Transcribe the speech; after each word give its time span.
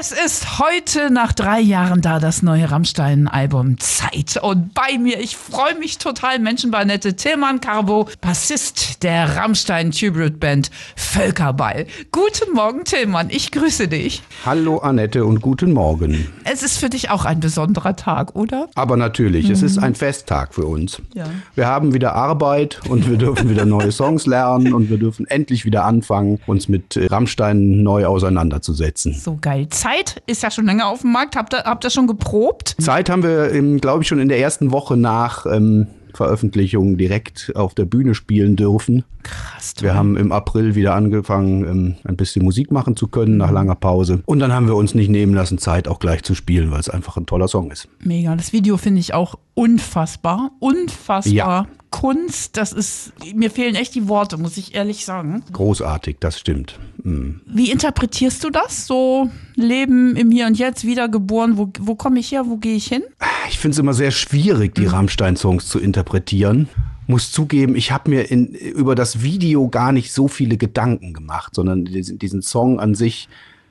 Es 0.00 0.12
ist 0.12 0.58
heute 0.58 1.12
nach 1.12 1.34
drei 1.34 1.60
Jahren 1.60 2.00
da 2.00 2.20
das 2.20 2.42
neue 2.42 2.70
Rammstein-Album 2.70 3.76
Zeit. 3.80 4.42
Und 4.42 4.72
bei 4.72 4.96
mir, 4.96 5.20
ich 5.20 5.36
freue 5.36 5.78
mich 5.78 5.98
total, 5.98 6.38
Menschen 6.38 6.70
bei 6.70 6.84
Nette 6.84 7.16
Tillmann 7.16 7.60
Carbo, 7.60 8.08
Bassist 8.22 9.02
der 9.02 9.36
Rammstein 9.36 9.90
Tribute 9.90 10.40
Band 10.40 10.70
Völkerball. 10.96 11.84
Guten 12.12 12.54
Morgen, 12.54 12.84
Tillmann, 12.84 13.28
ich 13.28 13.50
grüße 13.50 13.88
dich. 13.88 14.22
Hallo 14.46 14.78
Annette 14.78 15.26
und 15.26 15.42
guten 15.42 15.74
Morgen. 15.74 16.26
Es 16.44 16.62
ist 16.62 16.78
für 16.78 16.88
dich 16.88 17.10
auch 17.10 17.26
ein 17.26 17.40
besonderer 17.40 17.94
Tag, 17.94 18.34
oder? 18.34 18.70
Aber 18.76 18.96
natürlich, 18.96 19.48
mhm. 19.48 19.52
es 19.52 19.60
ist 19.60 19.76
ein 19.76 19.94
Festtag 19.94 20.54
für 20.54 20.64
uns. 20.64 21.02
Ja. 21.12 21.26
Wir 21.54 21.66
haben 21.66 21.92
wieder 21.92 22.14
Arbeit 22.14 22.80
und 22.88 23.06
wir 23.06 23.18
dürfen 23.18 23.50
wieder 23.50 23.66
neue 23.66 23.92
Songs 23.92 24.24
lernen 24.24 24.72
und 24.72 24.88
wir 24.88 24.96
dürfen 24.96 25.26
endlich 25.26 25.66
wieder 25.66 25.84
anfangen, 25.84 26.40
uns 26.46 26.68
mit 26.68 26.98
Rammstein 26.98 27.82
neu 27.82 28.06
auseinanderzusetzen. 28.06 29.12
So 29.12 29.36
geil. 29.38 29.68
Zeit 29.68 29.89
ist 30.26 30.42
ja 30.42 30.50
schon 30.50 30.66
länger 30.66 30.86
auf 30.86 31.02
dem 31.02 31.12
Markt. 31.12 31.36
Habt 31.36 31.54
ihr, 31.54 31.64
habt 31.64 31.84
ihr 31.84 31.90
schon 31.90 32.06
geprobt? 32.06 32.76
Zeit 32.80 33.10
haben 33.10 33.22
wir, 33.22 33.50
glaube 33.78 34.02
ich, 34.02 34.08
schon 34.08 34.20
in 34.20 34.28
der 34.28 34.38
ersten 34.38 34.72
Woche 34.72 34.96
nach 34.96 35.46
ähm, 35.46 35.86
Veröffentlichung 36.14 36.96
direkt 36.96 37.52
auf 37.54 37.74
der 37.74 37.84
Bühne 37.84 38.14
spielen 38.14 38.56
dürfen. 38.56 39.04
Krass. 39.22 39.74
Wir 39.80 39.94
haben 39.94 40.16
im 40.16 40.32
April 40.32 40.74
wieder 40.74 40.94
angefangen, 40.94 41.64
ähm, 41.64 41.96
ein 42.04 42.16
bisschen 42.16 42.44
Musik 42.44 42.70
machen 42.70 42.96
zu 42.96 43.08
können 43.08 43.36
nach 43.36 43.50
langer 43.50 43.74
Pause. 43.74 44.22
Und 44.26 44.38
dann 44.40 44.52
haben 44.52 44.66
wir 44.66 44.76
uns 44.76 44.94
nicht 44.94 45.08
nehmen 45.08 45.34
lassen, 45.34 45.58
Zeit 45.58 45.88
auch 45.88 45.98
gleich 45.98 46.22
zu 46.22 46.34
spielen, 46.34 46.70
weil 46.70 46.80
es 46.80 46.88
einfach 46.88 47.16
ein 47.16 47.26
toller 47.26 47.48
Song 47.48 47.70
ist. 47.70 47.88
Mega. 48.00 48.34
Das 48.34 48.52
Video 48.52 48.76
finde 48.76 49.00
ich 49.00 49.14
auch 49.14 49.36
unfassbar. 49.54 50.52
Unfassbar. 50.58 51.32
Ja. 51.32 51.66
Kunst, 51.90 52.56
das 52.56 52.72
ist, 52.72 53.12
mir 53.34 53.50
fehlen 53.50 53.74
echt 53.74 53.94
die 53.94 54.08
Worte, 54.08 54.36
muss 54.36 54.56
ich 54.56 54.74
ehrlich 54.74 55.04
sagen. 55.04 55.42
Großartig, 55.52 56.16
das 56.20 56.38
stimmt. 56.38 56.78
Mhm. 57.02 57.40
Wie 57.46 57.70
interpretierst 57.70 58.44
du 58.44 58.50
das? 58.50 58.86
So 58.86 59.30
Leben 59.56 60.16
im 60.16 60.30
Hier 60.30 60.46
und 60.46 60.58
Jetzt, 60.58 60.84
wiedergeboren, 60.84 61.58
wo, 61.58 61.70
wo 61.80 61.94
komme 61.94 62.20
ich 62.20 62.32
her, 62.32 62.46
wo 62.46 62.56
gehe 62.56 62.76
ich 62.76 62.86
hin? 62.86 63.02
Ich 63.48 63.58
finde 63.58 63.74
es 63.74 63.78
immer 63.78 63.94
sehr 63.94 64.10
schwierig, 64.10 64.74
die 64.74 64.82
mhm. 64.82 64.88
Rammstein-Songs 64.88 65.68
zu 65.68 65.78
interpretieren 65.78 66.68
muss 67.10 67.32
zugeben, 67.32 67.74
ich 67.74 67.90
habe 67.90 68.08
mir 68.08 68.30
in, 68.30 68.46
über 68.46 68.94
das 68.94 69.22
Video 69.22 69.68
gar 69.68 69.90
nicht 69.90 70.12
so 70.12 70.28
viele 70.28 70.56
Gedanken 70.56 71.12
gemacht, 71.12 71.54
sondern 71.54 71.84
diesen, 71.84 72.18
diesen 72.20 72.40
Song 72.40 72.78
an 72.78 72.94
sich 72.94 73.28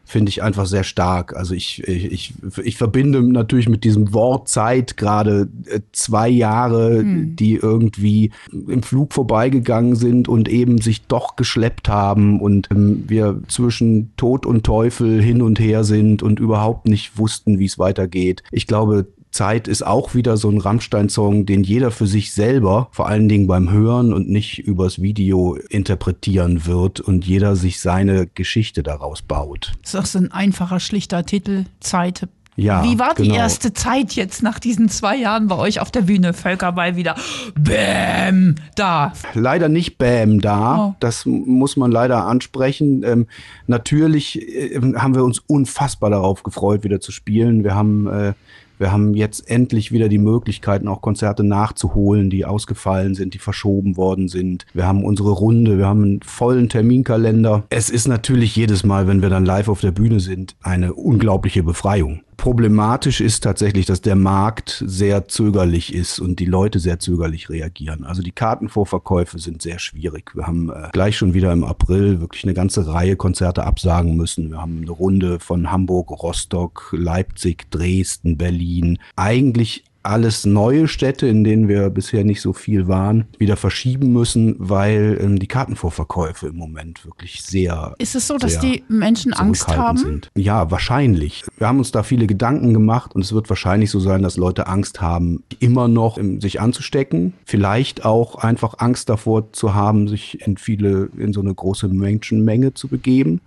finde 0.09 0.29
ich 0.29 0.41
einfach 0.41 0.65
sehr 0.65 0.83
stark. 0.83 1.35
Also 1.35 1.53
ich, 1.53 1.87
ich, 1.87 2.11
ich, 2.11 2.33
ich 2.63 2.77
verbinde 2.77 3.21
natürlich 3.21 3.69
mit 3.69 3.83
diesem 3.83 4.11
Wort 4.11 4.49
Zeit 4.49 4.97
gerade 4.97 5.49
äh, 5.67 5.81
zwei 5.91 6.27
Jahre, 6.27 6.99
hm. 6.99 7.35
die 7.35 7.53
irgendwie 7.53 8.31
im 8.51 8.81
Flug 8.81 9.13
vorbeigegangen 9.13 9.95
sind 9.95 10.27
und 10.27 10.49
eben 10.49 10.81
sich 10.81 11.05
doch 11.05 11.35
geschleppt 11.35 11.89
haben 11.89 12.41
und 12.41 12.69
ähm, 12.71 13.03
wir 13.07 13.39
zwischen 13.47 14.11
Tod 14.17 14.47
und 14.47 14.65
Teufel 14.65 15.21
hin 15.21 15.43
und 15.43 15.59
her 15.59 15.83
sind 15.83 16.23
und 16.23 16.39
überhaupt 16.39 16.87
nicht 16.87 17.19
wussten, 17.19 17.59
wie 17.59 17.65
es 17.65 17.77
weitergeht. 17.77 18.41
Ich 18.51 18.65
glaube, 18.65 19.05
Zeit 19.31 19.67
ist 19.67 19.85
auch 19.85 20.15
wieder 20.15 20.37
so 20.37 20.49
ein 20.49 20.59
Rammstein-Song, 20.59 21.45
den 21.45 21.63
jeder 21.63 21.91
für 21.91 22.07
sich 22.07 22.33
selber, 22.33 22.89
vor 22.91 23.07
allen 23.07 23.29
Dingen 23.29 23.47
beim 23.47 23.71
Hören 23.71 24.13
und 24.13 24.29
nicht 24.29 24.59
übers 24.59 25.01
Video 25.01 25.55
interpretieren 25.69 26.65
wird 26.65 26.99
und 26.99 27.25
jeder 27.25 27.55
sich 27.55 27.79
seine 27.79 28.27
Geschichte 28.27 28.83
daraus 28.83 29.21
baut. 29.21 29.73
Das 29.81 29.93
ist 29.93 29.99
auch 29.99 30.05
so 30.05 30.19
ein 30.19 30.31
einfacher, 30.31 30.79
schlichter 30.79 31.25
Titel, 31.25 31.65
Zeit. 31.79 32.27
Ja, 32.59 32.83
Wie 32.83 32.99
war 32.99 33.13
genau. 33.13 33.29
die 33.29 33.37
erste 33.37 33.71
Zeit 33.71 34.13
jetzt 34.13 34.43
nach 34.43 34.59
diesen 34.59 34.89
zwei 34.89 35.15
Jahren 35.15 35.47
bei 35.47 35.57
euch 35.57 35.79
auf 35.79 35.91
der 35.91 36.01
Bühne? 36.01 36.33
Völkerball 36.33 36.97
wieder 36.97 37.15
Bäm 37.55 38.55
da. 38.75 39.13
Leider 39.33 39.69
nicht 39.69 39.97
Bäm 39.97 40.41
da. 40.41 40.87
Oh. 40.89 40.95
Das 40.99 41.25
muss 41.25 41.77
man 41.77 41.89
leider 41.89 42.25
ansprechen. 42.25 43.03
Ähm, 43.03 43.27
natürlich 43.67 44.41
äh, 44.41 44.77
haben 44.95 45.15
wir 45.15 45.23
uns 45.23 45.39
unfassbar 45.39 46.09
darauf 46.09 46.43
gefreut, 46.43 46.83
wieder 46.83 46.99
zu 46.99 47.13
spielen. 47.13 47.63
Wir 47.63 47.75
haben 47.75 48.07
äh, 48.07 48.33
wir 48.79 48.91
haben 48.91 49.13
jetzt 49.13 49.49
endlich 49.49 49.91
wieder 49.91 50.09
die 50.09 50.17
Möglichkeiten, 50.17 50.87
auch 50.87 51.01
Konzerte 51.01 51.43
nachzuholen, 51.43 52.29
die 52.29 52.45
ausgefallen 52.45 53.13
sind, 53.13 53.33
die 53.33 53.39
verschoben 53.39 53.97
worden 53.97 54.29
sind. 54.29 54.65
Wir 54.73 54.87
haben 54.87 55.03
unsere 55.03 55.31
Runde, 55.31 55.77
wir 55.77 55.85
haben 55.85 56.03
einen 56.03 56.21
vollen 56.21 56.69
Terminkalender. 56.69 57.63
Es 57.69 57.89
ist 57.89 58.07
natürlich 58.07 58.55
jedes 58.55 58.83
Mal, 58.83 59.07
wenn 59.07 59.21
wir 59.21 59.29
dann 59.29 59.45
live 59.45 59.67
auf 59.67 59.81
der 59.81 59.91
Bühne 59.91 60.21
sind, 60.21 60.55
eine 60.61 60.93
unglaubliche 60.93 61.61
Befreiung. 61.61 62.21
Problematisch 62.39 63.19
ist 63.19 63.43
tatsächlich, 63.43 63.85
dass 63.85 63.99
der 63.99 64.15
Markt 64.15 64.81
sehr 64.87 65.27
zögerlich 65.27 65.93
ist 65.93 66.19
und 66.19 66.39
die 66.39 66.45
Leute 66.45 66.79
sehr 66.79 66.97
zögerlich 66.97 67.49
reagieren. 67.49 68.05
Also 68.05 68.21
die 68.21 68.31
Kartenvorverkäufe 68.31 69.39
sind 69.39 69.61
sehr 69.61 69.77
schwierig. 69.77 70.33
Wir 70.35 70.47
haben 70.47 70.69
äh, 70.69 70.87
gleich 70.93 71.17
schon 71.17 71.33
wieder 71.33 71.51
im 71.51 71.65
April 71.65 72.21
wirklich 72.21 72.45
eine 72.45 72.53
ganze 72.53 72.87
Reihe 72.87 73.17
Konzerte 73.17 73.65
absagen 73.65 74.15
müssen. 74.15 74.51
Wir 74.51 74.61
haben 74.61 74.77
eine 74.81 74.91
Runde 74.91 75.41
von 75.41 75.69
Hamburg, 75.69 76.11
Rostock, 76.11 76.95
Leipzig, 76.97 77.69
Dresden, 77.71 78.37
Berlin. 78.37 78.99
Eigentlich 79.17 79.83
alles 80.03 80.45
neue 80.45 80.87
Städte, 80.87 81.27
in 81.27 81.43
denen 81.43 81.67
wir 81.67 81.89
bisher 81.89 82.23
nicht 82.23 82.41
so 82.41 82.53
viel 82.53 82.87
waren, 82.87 83.25
wieder 83.37 83.57
verschieben 83.57 84.13
müssen, 84.13 84.55
weil 84.57 85.19
ähm, 85.21 85.39
die 85.39 85.47
Kartenvorverkäufe 85.47 86.47
im 86.47 86.55
Moment 86.55 87.05
wirklich 87.05 87.41
sehr. 87.43 87.93
Ist 87.97 88.15
es 88.15 88.27
so, 88.27 88.37
dass 88.37 88.59
die 88.59 88.83
Menschen 88.87 89.33
Angst 89.33 89.67
haben? 89.67 89.97
Sind. 89.97 90.29
Ja, 90.35 90.71
wahrscheinlich. 90.71 91.43
Wir 91.57 91.67
haben 91.67 91.79
uns 91.79 91.91
da 91.91 92.03
viele 92.03 92.27
Gedanken 92.27 92.73
gemacht 92.73 93.13
und 93.13 93.23
es 93.23 93.33
wird 93.33 93.49
wahrscheinlich 93.49 93.91
so 93.91 93.99
sein, 93.99 94.21
dass 94.21 94.37
Leute 94.37 94.67
Angst 94.67 95.01
haben, 95.01 95.43
immer 95.59 95.87
noch 95.87 96.17
um, 96.17 96.39
sich 96.39 96.61
anzustecken. 96.61 97.33
Vielleicht 97.45 98.05
auch 98.05 98.35
einfach 98.35 98.75
Angst 98.77 99.09
davor 99.09 99.51
zu 99.51 99.73
haben, 99.73 100.07
sich 100.07 100.45
in 100.45 100.57
viele, 100.57 101.09
in 101.17 101.33
so 101.33 101.41
eine 101.41 101.53
große 101.53 101.89
Menschenmenge 101.89 102.73
zu 102.73 102.87
begeben. 102.87 103.41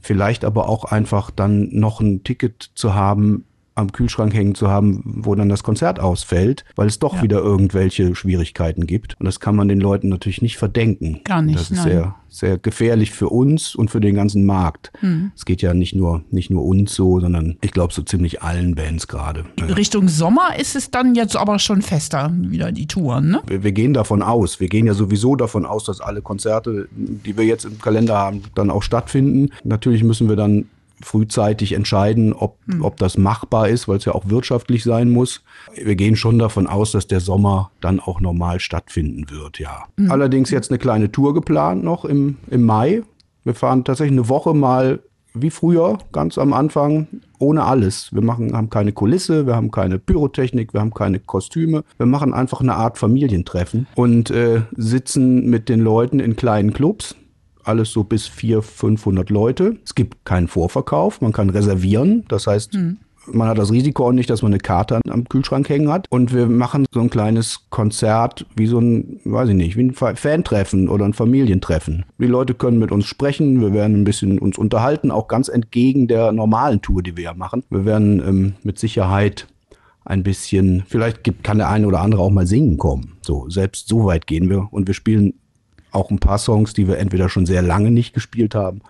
Vielleicht 0.00 0.44
aber 0.44 0.68
auch 0.68 0.84
einfach 0.84 1.30
dann 1.30 1.68
noch 1.70 2.00
ein 2.00 2.24
Ticket 2.24 2.70
zu 2.74 2.94
haben, 2.94 3.44
am 3.74 3.92
Kühlschrank 3.92 4.34
hängen 4.34 4.54
zu 4.54 4.68
haben, 4.68 5.02
wo 5.04 5.34
dann 5.34 5.48
das 5.48 5.62
Konzert 5.62 6.00
ausfällt, 6.00 6.64
weil 6.76 6.88
es 6.88 6.98
doch 6.98 7.16
ja. 7.16 7.22
wieder 7.22 7.38
irgendwelche 7.38 8.14
Schwierigkeiten 8.14 8.86
gibt. 8.86 9.18
Und 9.18 9.26
das 9.26 9.40
kann 9.40 9.56
man 9.56 9.68
den 9.68 9.80
Leuten 9.80 10.08
natürlich 10.08 10.42
nicht 10.42 10.56
verdenken. 10.56 11.20
Gar 11.24 11.42
nicht. 11.42 11.58
Das 11.58 11.70
ist 11.70 11.76
nein. 11.76 11.84
sehr, 11.84 12.14
sehr 12.28 12.58
gefährlich 12.58 13.12
für 13.12 13.28
uns 13.28 13.74
und 13.74 13.90
für 13.90 14.00
den 14.00 14.14
ganzen 14.14 14.44
Markt. 14.44 14.92
Mhm. 15.00 15.32
Es 15.34 15.44
geht 15.44 15.62
ja 15.62 15.74
nicht 15.74 15.94
nur, 15.94 16.22
nicht 16.30 16.50
nur 16.50 16.64
uns 16.64 16.94
so, 16.94 17.20
sondern 17.20 17.56
ich 17.60 17.72
glaube 17.72 17.92
so 17.92 18.02
ziemlich 18.02 18.42
allen 18.42 18.74
Bands 18.74 19.08
gerade. 19.08 19.44
Richtung 19.76 20.08
Sommer 20.08 20.58
ist 20.58 20.76
es 20.76 20.90
dann 20.90 21.14
jetzt 21.14 21.36
aber 21.36 21.58
schon 21.58 21.82
fester, 21.82 22.30
wieder 22.34 22.72
die 22.72 22.86
Touren, 22.86 23.30
ne? 23.30 23.42
Wir, 23.46 23.64
wir 23.64 23.72
gehen 23.72 23.94
davon 23.94 24.22
aus. 24.22 24.60
Wir 24.60 24.68
gehen 24.68 24.86
ja 24.86 24.94
sowieso 24.94 25.36
davon 25.36 25.64
aus, 25.64 25.84
dass 25.84 26.00
alle 26.00 26.22
Konzerte, 26.22 26.88
die 26.92 27.36
wir 27.36 27.44
jetzt 27.44 27.64
im 27.64 27.78
Kalender 27.78 28.16
haben, 28.18 28.42
dann 28.54 28.70
auch 28.70 28.82
stattfinden. 28.82 29.50
Natürlich 29.64 30.04
müssen 30.04 30.28
wir 30.28 30.36
dann 30.36 30.66
frühzeitig 31.02 31.72
entscheiden, 31.72 32.32
ob, 32.32 32.58
hm. 32.66 32.82
ob 32.82 32.96
das 32.96 33.18
machbar 33.18 33.68
ist, 33.68 33.88
weil 33.88 33.98
es 33.98 34.04
ja 34.04 34.14
auch 34.14 34.28
wirtschaftlich 34.28 34.84
sein 34.84 35.10
muss. 35.10 35.42
Wir 35.74 35.96
gehen 35.96 36.16
schon 36.16 36.38
davon 36.38 36.66
aus, 36.66 36.92
dass 36.92 37.06
der 37.06 37.20
Sommer 37.20 37.70
dann 37.80 38.00
auch 38.00 38.20
normal 38.20 38.60
stattfinden 38.60 39.30
wird, 39.30 39.58
ja. 39.58 39.84
Hm. 39.98 40.10
Allerdings 40.10 40.50
jetzt 40.50 40.70
eine 40.70 40.78
kleine 40.78 41.12
Tour 41.12 41.34
geplant 41.34 41.84
noch 41.84 42.04
im, 42.04 42.38
im 42.50 42.64
Mai. 42.64 43.02
Wir 43.44 43.54
fahren 43.54 43.84
tatsächlich 43.84 44.18
eine 44.18 44.28
Woche 44.28 44.54
mal 44.54 45.00
wie 45.34 45.50
früher, 45.50 45.98
ganz 46.12 46.36
am 46.38 46.52
Anfang, 46.52 47.06
ohne 47.38 47.64
alles. 47.64 48.12
Wir 48.12 48.22
machen, 48.22 48.54
haben 48.54 48.70
keine 48.70 48.92
Kulisse, 48.92 49.46
wir 49.46 49.56
haben 49.56 49.70
keine 49.70 49.98
Pyrotechnik, 49.98 50.74
wir 50.74 50.80
haben 50.80 50.92
keine 50.92 51.20
Kostüme. 51.20 51.84
Wir 51.96 52.06
machen 52.06 52.34
einfach 52.34 52.60
eine 52.60 52.74
Art 52.74 52.98
Familientreffen 52.98 53.86
und 53.94 54.30
äh, 54.30 54.62
sitzen 54.76 55.48
mit 55.48 55.68
den 55.68 55.80
Leuten 55.80 56.20
in 56.20 56.36
kleinen 56.36 56.72
Clubs 56.72 57.16
alles 57.64 57.92
so 57.92 58.04
bis 58.04 58.26
400, 58.26 58.64
500 58.64 59.30
Leute. 59.30 59.76
Es 59.84 59.94
gibt 59.94 60.24
keinen 60.24 60.48
Vorverkauf, 60.48 61.20
man 61.20 61.32
kann 61.32 61.50
reservieren. 61.50 62.24
Das 62.28 62.46
heißt, 62.46 62.74
hm. 62.74 62.98
Man 63.26 63.48
hat 63.48 63.58
das 63.58 63.70
Risiko 63.70 64.08
auch 64.08 64.12
nicht, 64.12 64.30
dass 64.30 64.42
man 64.42 64.52
eine 64.52 64.58
Karte 64.58 65.00
am 65.08 65.28
Kühlschrank 65.28 65.68
hängen 65.68 65.90
hat. 65.90 66.06
Und 66.10 66.34
wir 66.34 66.46
machen 66.46 66.86
so 66.92 67.00
ein 67.00 67.10
kleines 67.10 67.66
Konzert, 67.70 68.46
wie 68.56 68.66
so 68.66 68.80
ein, 68.80 69.20
weiß 69.24 69.50
ich 69.50 69.54
nicht, 69.54 69.76
wie 69.76 69.84
ein 69.84 69.94
Fantreffen 69.94 70.88
oder 70.88 71.04
ein 71.04 71.12
Familientreffen. 71.12 72.04
Die 72.18 72.26
Leute 72.26 72.54
können 72.54 72.78
mit 72.78 72.90
uns 72.90 73.06
sprechen, 73.06 73.60
wir 73.60 73.72
werden 73.72 74.00
ein 74.00 74.04
bisschen 74.04 74.38
uns 74.38 74.58
unterhalten, 74.58 75.10
auch 75.10 75.28
ganz 75.28 75.48
entgegen 75.48 76.08
der 76.08 76.32
normalen 76.32 76.82
Tour, 76.82 77.02
die 77.02 77.16
wir 77.16 77.24
ja 77.24 77.34
machen. 77.34 77.62
Wir 77.70 77.84
werden 77.84 78.20
ähm, 78.26 78.54
mit 78.64 78.78
Sicherheit 78.78 79.46
ein 80.04 80.24
bisschen, 80.24 80.82
vielleicht 80.88 81.22
gibt, 81.22 81.44
kann 81.44 81.58
der 81.58 81.68
eine 81.68 81.86
oder 81.86 82.00
andere 82.00 82.22
auch 82.22 82.30
mal 82.30 82.46
singen 82.46 82.76
kommen. 82.76 83.18
So, 83.20 83.48
selbst 83.48 83.88
so 83.88 84.04
weit 84.04 84.26
gehen 84.26 84.50
wir. 84.50 84.68
Und 84.72 84.88
wir 84.88 84.94
spielen 84.94 85.34
auch 85.92 86.10
ein 86.10 86.18
paar 86.18 86.38
Songs, 86.38 86.72
die 86.72 86.88
wir 86.88 86.98
entweder 86.98 87.28
schon 87.28 87.46
sehr 87.46 87.62
lange 87.62 87.90
nicht 87.90 88.14
gespielt 88.14 88.54
haben 88.54 88.80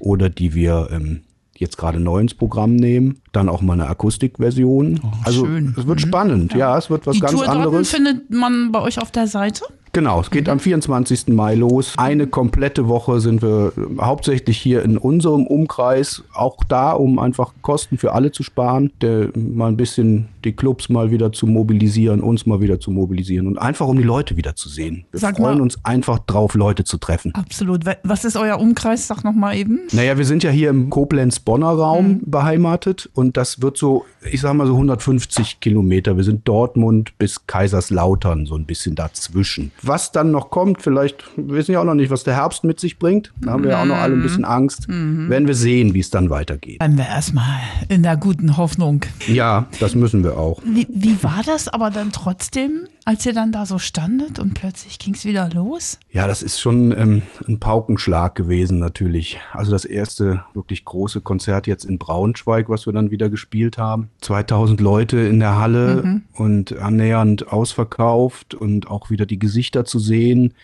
oder 0.00 0.30
die 0.30 0.54
wir 0.54 0.88
ähm, 0.90 1.22
jetzt 1.56 1.76
gerade 1.76 2.00
neu 2.00 2.20
ins 2.20 2.34
Programm 2.34 2.76
nehmen. 2.76 3.20
Dann 3.32 3.48
auch 3.48 3.62
mal 3.62 3.74
eine 3.74 3.86
Akustikversion. 3.88 5.00
Oh, 5.02 5.08
also 5.24 5.46
schön. 5.46 5.74
es 5.78 5.86
wird 5.86 6.00
mhm. 6.00 6.08
spannend, 6.08 6.52
ja. 6.52 6.58
ja. 6.58 6.78
es 6.78 6.90
wird 6.90 7.06
was 7.06 7.14
Die 7.14 7.20
ganz 7.20 7.34
Tour 7.34 7.48
anderes. 7.48 7.90
findet 7.90 8.30
man 8.30 8.72
bei 8.72 8.80
euch 8.80 9.00
auf 9.00 9.10
der 9.10 9.26
Seite? 9.26 9.64
Genau, 9.92 10.20
es 10.20 10.30
geht 10.30 10.46
mhm. 10.46 10.54
am 10.54 10.60
24. 10.60 11.28
Mai 11.28 11.54
los. 11.54 11.94
Eine 11.96 12.26
komplette 12.26 12.88
Woche 12.88 13.20
sind 13.20 13.42
wir 13.42 13.72
hauptsächlich 14.00 14.58
hier 14.58 14.82
in 14.82 14.98
unserem 14.98 15.46
Umkreis, 15.46 16.24
auch 16.34 16.64
da, 16.64 16.92
um 16.92 17.18
einfach 17.18 17.52
Kosten 17.62 17.96
für 17.98 18.12
alle 18.12 18.32
zu 18.32 18.42
sparen, 18.42 18.90
der 19.00 19.28
mal 19.36 19.68
ein 19.68 19.76
bisschen 19.76 20.28
die 20.44 20.52
Clubs 20.52 20.88
mal 20.88 21.10
wieder 21.10 21.32
zu 21.32 21.46
mobilisieren, 21.46 22.20
uns 22.20 22.46
mal 22.46 22.60
wieder 22.60 22.78
zu 22.80 22.90
mobilisieren 22.90 23.46
und 23.46 23.58
einfach 23.58 23.86
um 23.88 23.96
die 23.96 24.02
Leute 24.02 24.36
wieder 24.36 24.54
zu 24.56 24.68
sehen. 24.68 25.04
Wir 25.10 25.20
Sag 25.20 25.36
freuen 25.36 25.56
mal- 25.58 25.62
uns 25.62 25.78
einfach 25.84 26.18
drauf, 26.20 26.54
Leute 26.54 26.84
zu 26.84 26.98
treffen. 26.98 27.32
Absolut. 27.34 27.84
Was 28.02 28.24
ist 28.24 28.36
euer 28.36 28.58
Umkreis? 28.58 29.06
Sag 29.06 29.24
noch 29.24 29.32
mal 29.34 29.56
eben. 29.56 29.80
Naja, 29.92 30.16
wir 30.18 30.24
sind 30.24 30.42
ja 30.42 30.50
hier 30.50 30.70
im 30.70 30.90
Koblenz-Bonner 30.90 31.68
Raum 31.70 32.06
Mhm. 32.08 32.20
beheimatet 32.26 33.08
und 33.14 33.36
das 33.36 33.62
wird 33.62 33.76
so, 33.76 34.04
ich 34.30 34.40
sag 34.40 34.54
mal 34.54 34.66
so 34.66 34.74
150 34.76 35.60
Kilometer. 35.60 36.16
Wir 36.16 36.24
sind 36.24 36.46
Dortmund 36.46 37.16
bis 37.18 37.46
Kaiserslautern, 37.46 38.46
so 38.46 38.54
ein 38.56 38.64
bisschen 38.66 38.94
dazwischen. 38.94 39.72
Was 39.82 40.12
dann 40.12 40.30
noch 40.30 40.50
kommt, 40.50 40.82
vielleicht 40.82 41.24
wir 41.36 41.56
wissen 41.56 41.72
ja 41.72 41.80
auch 41.80 41.84
noch 41.84 41.94
nicht, 41.94 42.10
was 42.10 42.24
der 42.24 42.34
Herbst 42.36 42.64
mit 42.64 42.78
sich 42.80 42.98
bringt. 42.98 43.32
Da 43.40 43.52
haben 43.52 43.62
wir 43.64 43.70
ja 43.70 43.82
auch 43.82 43.86
noch 43.86 43.96
alle 43.96 44.14
ein 44.14 44.22
bisschen 44.22 44.44
Angst. 44.44 44.88
Mhm. 44.88 45.28
Werden 45.28 45.46
wir 45.48 45.54
sehen, 45.54 45.94
wie 45.94 46.00
es 46.00 46.10
dann 46.10 46.30
weitergeht. 46.30 46.78
Bleiben 46.78 46.96
wir 46.98 47.06
erstmal 47.06 47.60
in 47.88 48.02
der 48.02 48.16
guten 48.16 48.56
Hoffnung. 48.56 49.00
Ja, 49.26 49.66
das 49.80 49.94
müssen 49.94 50.22
wir 50.24 50.33
auch. 50.34 50.60
Wie, 50.64 50.86
wie 50.90 51.22
war 51.22 51.42
das 51.44 51.68
aber 51.68 51.90
dann 51.90 52.12
trotzdem, 52.12 52.88
als 53.04 53.24
ihr 53.26 53.32
dann 53.32 53.52
da 53.52 53.66
so 53.66 53.78
standet 53.78 54.38
und 54.38 54.54
plötzlich 54.54 54.98
ging 54.98 55.14
es 55.14 55.24
wieder 55.24 55.48
los? 55.50 55.98
Ja, 56.10 56.26
das 56.26 56.42
ist 56.42 56.60
schon 56.60 56.92
ähm, 56.92 57.22
ein 57.46 57.60
Paukenschlag 57.60 58.34
gewesen 58.34 58.78
natürlich. 58.78 59.38
Also 59.52 59.72
das 59.72 59.84
erste 59.84 60.44
wirklich 60.54 60.84
große 60.84 61.20
Konzert 61.20 61.66
jetzt 61.66 61.84
in 61.84 61.98
Braunschweig, 61.98 62.68
was 62.68 62.86
wir 62.86 62.92
dann 62.92 63.10
wieder 63.10 63.28
gespielt 63.28 63.78
haben. 63.78 64.10
2000 64.20 64.80
Leute 64.80 65.18
in 65.18 65.40
der 65.40 65.58
Halle 65.58 66.22
und 66.34 66.76
annähernd 66.76 67.52
ausverkauft 67.52 68.54
und 68.54 68.90
auch 68.90 69.10
wieder 69.10 69.26
die 69.26 69.38
Gesichter 69.38 69.84
zu 69.84 69.98
sehen. 69.98 70.54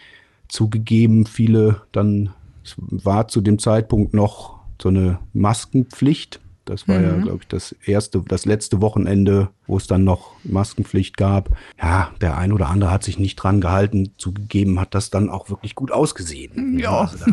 Zugegeben, 0.49 1.27
viele 1.27 1.83
dann, 1.93 2.31
es 2.65 2.75
war 2.79 3.29
zu 3.29 3.41
dem 3.41 3.59
Zeitpunkt 3.59 4.15
noch 4.15 4.59
so 4.81 4.89
eine 4.89 5.19
Maskenpflicht. 5.33 6.41
Das 6.71 6.87
war 6.87 7.01
ja, 7.01 7.17
glaube 7.17 7.39
ich, 7.43 7.49
das 7.49 7.73
erste, 7.85 8.23
das 8.29 8.45
letzte 8.45 8.81
Wochenende, 8.81 9.49
wo 9.67 9.77
es 9.77 9.89
dann 9.89 10.05
noch 10.05 10.35
Maskenpflicht 10.45 11.17
gab. 11.17 11.49
Ja, 11.83 12.13
der 12.21 12.39
ein 12.39 12.53
oder 12.53 12.69
andere 12.69 12.93
hat 12.93 13.03
sich 13.03 13.19
nicht 13.19 13.35
dran 13.35 13.61
gehalten. 13.61 14.13
Zugegeben 14.19 14.79
hat 14.79 14.95
das 14.95 15.11
dann 15.11 15.31
auch 15.31 15.51
wirklich 15.51 15.75
gut 15.75 15.91
ausgesehen. 15.91 16.79
Ja. 16.79 17.01
Also 17.01 17.25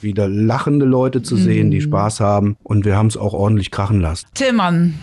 wieder 0.00 0.28
lachende 0.28 0.86
Leute 0.86 1.22
zu 1.22 1.36
sehen, 1.36 1.70
die 1.70 1.80
Spaß 1.80 2.18
haben. 2.18 2.56
Und 2.64 2.84
wir 2.84 2.96
haben 2.96 3.06
es 3.06 3.16
auch 3.16 3.32
ordentlich 3.32 3.70
krachen 3.70 4.00
lassen. 4.00 4.26
Tillmann, 4.34 4.98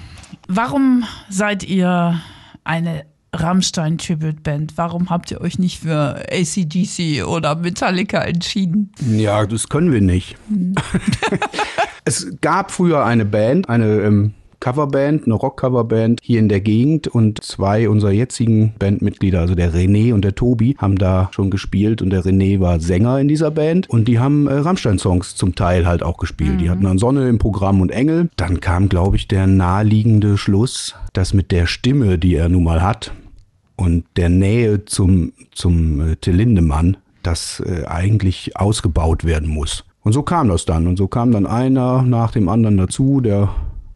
warum 0.50 1.06
seid 1.30 1.64
ihr 1.64 2.20
eine 2.66 3.06
Rammstein-Tribute-Band? 3.34 4.74
Warum 4.76 5.10
habt 5.10 5.32
ihr 5.32 5.40
euch 5.40 5.60
nicht 5.60 5.80
für 5.80 6.26
ACDC 6.30 7.26
oder 7.26 7.56
Metallica 7.56 8.20
entschieden? 8.20 8.92
Ja, 9.10 9.46
das 9.46 9.70
können 9.70 9.94
wir 9.94 10.02
nicht. 10.02 10.36
es 12.08 12.40
gab 12.40 12.72
früher 12.72 13.04
eine 13.04 13.26
Band, 13.26 13.68
eine 13.68 14.02
ähm, 14.02 14.34
Coverband, 14.62 15.26
eine 15.26 15.36
Rock-Coverband 15.36 16.20
hier 16.24 16.40
in 16.40 16.48
der 16.50 16.62
Gegend 16.62 17.08
und 17.08 17.44
zwei 17.44 17.90
unserer 17.90 18.12
jetzigen 18.12 18.74
Bandmitglieder, 18.80 19.42
also 19.42 19.56
der 19.56 19.74
René 19.74 20.14
und 20.14 20.24
der 20.24 20.34
Tobi, 20.34 20.76
haben 20.80 20.98
da 20.98 21.30
schon 21.32 21.52
gespielt 21.52 22.02
und 22.02 22.10
der 22.10 22.24
René 22.24 22.60
war 22.60 22.80
Sänger 22.80 23.20
in 23.20 23.28
dieser 23.28 23.52
Band 23.52 23.90
und 23.90 24.08
die 24.08 24.20
haben 24.20 24.48
äh, 24.48 24.54
Rammstein-Songs 24.54 25.36
zum 25.36 25.54
Teil 25.54 25.86
halt 25.86 26.02
auch 26.02 26.18
gespielt. 26.18 26.62
Die 26.62 26.70
hatten 26.70 26.86
dann 26.86 26.98
Sonne 26.98 27.28
im 27.28 27.40
Programm 27.40 27.82
und 27.82 27.92
Engel. 27.92 28.30
Dann 28.38 28.62
kam, 28.62 28.88
glaube 28.88 29.18
ich, 29.18 29.28
der 29.28 29.46
naheliegende 29.46 30.38
Schluss, 30.38 30.96
dass 31.12 31.34
mit 31.34 31.52
der 31.52 31.68
Stimme, 31.68 32.18
die 32.18 32.36
er 32.36 32.48
nun 32.48 32.64
mal 32.64 32.82
hat 32.82 33.12
und 33.76 34.06
der 34.16 34.30
Nähe 34.30 34.86
zum, 34.86 35.34
zum 35.52 36.00
äh, 36.00 36.16
Till 36.16 36.36
Lindemann, 36.36 36.98
das 37.22 37.60
äh, 37.60 37.86
eigentlich 37.86 38.58
ausgebaut 38.58 39.26
werden 39.26 39.50
muss. 39.50 39.84
Und 40.08 40.14
so 40.14 40.24
kam 40.24 40.48
das 40.48 40.64
dann. 40.64 40.88
Und 40.88 40.96
so 40.96 41.10
kam 41.10 41.34
dann 41.34 41.46
einer 41.46 42.02
nach 42.02 42.32
dem 42.32 42.48
anderen 42.48 42.78
dazu. 42.78 43.20
Der 43.20 43.50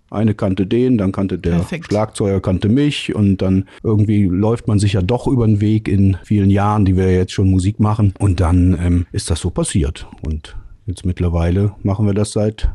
eine 0.09 0.33
kannte 0.33 0.67
den, 0.67 0.97
dann 0.97 1.13
kannte 1.13 1.39
der 1.39 1.51
Perfekt. 1.51 1.85
Schlagzeuger 1.85 2.41
kannte 2.41 2.67
mich 2.67 3.15
und 3.15 3.37
dann 3.37 3.63
irgendwie 3.81 4.25
läuft 4.25 4.67
man 4.67 4.77
sich 4.77 4.91
ja 4.91 5.01
doch 5.01 5.25
über 5.25 5.47
den 5.47 5.61
Weg 5.61 5.87
in 5.87 6.17
vielen 6.25 6.49
Jahren, 6.49 6.83
die 6.83 6.97
wir 6.97 7.09
jetzt 7.13 7.31
schon 7.31 7.49
Musik 7.49 7.79
machen. 7.79 8.13
Und 8.19 8.41
dann 8.41 8.77
ähm, 8.83 9.05
ist 9.13 9.31
das 9.31 9.39
so 9.39 9.51
passiert. 9.51 10.05
Und 10.21 10.57
jetzt 10.85 11.05
mittlerweile 11.05 11.75
machen 11.81 12.05
wir 12.05 12.13
das 12.13 12.33
seit 12.33 12.69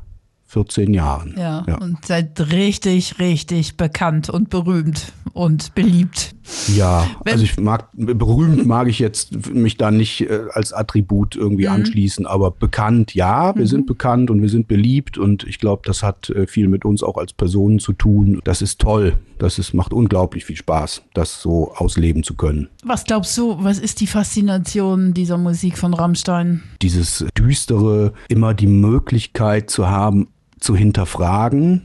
14 0.47 0.95
Jahren. 0.95 1.35
Ja, 1.37 1.63
und 1.79 2.07
seid 2.07 2.41
richtig, 2.53 3.19
richtig 3.19 3.77
bekannt 3.77 4.31
und 4.31 4.49
berühmt 4.49 5.13
und 5.35 5.75
beliebt. 5.75 6.36
Ja, 6.75 7.07
Wenn- 7.25 7.33
also 7.35 7.45
ich 7.45 7.59
mag, 7.59 7.89
berühmt 7.95 8.67
mag 8.67 8.89
ich 8.89 8.99
jetzt 8.99 9.49
mich 9.53 9.77
da 9.77 9.91
nicht 9.91 10.23
äh, 10.23 10.43
als 10.53 10.73
Attribut 10.73 11.35
irgendwie 11.37 11.69
anschließen, 11.69 12.27
aber 12.27 12.51
bekannt, 12.51 13.15
ja, 13.15 13.55
wir 13.57 13.67
sind 13.67 13.87
bekannt 13.87 14.31
und 14.31 14.41
wir 14.43 14.49
sind 14.49 14.69
beliebt 14.69 15.19
und 15.19 15.45
ich 15.45 15.59
glaube, 15.59 15.83
das 15.85 16.03
hat 16.03 16.31
äh, 16.31 16.47
viel 16.47 16.69
mit 16.69 16.85
uns 16.85 17.03
auch 17.03 17.17
als 17.17 17.33
Personen 17.33 17.79
zu 17.79 17.93
tun. 17.93 18.41
Das 18.45 18.63
ist 18.63 18.81
toll. 18.81 19.19
Das 19.39 19.59
ist, 19.59 19.75
macht 19.75 19.93
unglaublich 19.93 20.47
viel 20.47 20.57
Spaß, 20.57 21.03
das 21.13 21.43
so 21.43 21.73
ausleben 21.75 22.23
zu 22.23 22.35
können. 22.37 22.69
Was 22.85 23.05
glaubst 23.05 23.37
du, 23.37 23.57
was 23.63 23.79
ist 23.79 24.01
die 24.01 24.07
Faszination 24.07 25.13
dieser 25.13 25.37
Musik 25.37 25.77
von 25.77 25.93
Rammstein? 25.93 26.63
Dieses 26.81 27.25
Düstere, 27.37 28.13
immer 28.29 28.55
die 28.55 28.67
Möglichkeit 28.67 29.69
zu 29.69 29.89
haben, 29.89 30.29
zu 30.59 30.75
hinterfragen 30.75 31.83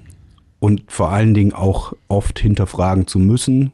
und 0.59 0.83
vor 0.87 1.09
allen 1.09 1.33
Dingen 1.33 1.51
auch 1.53 1.93
oft 2.07 2.39
hinterfragen 2.39 3.07
zu 3.07 3.19
müssen. 3.19 3.71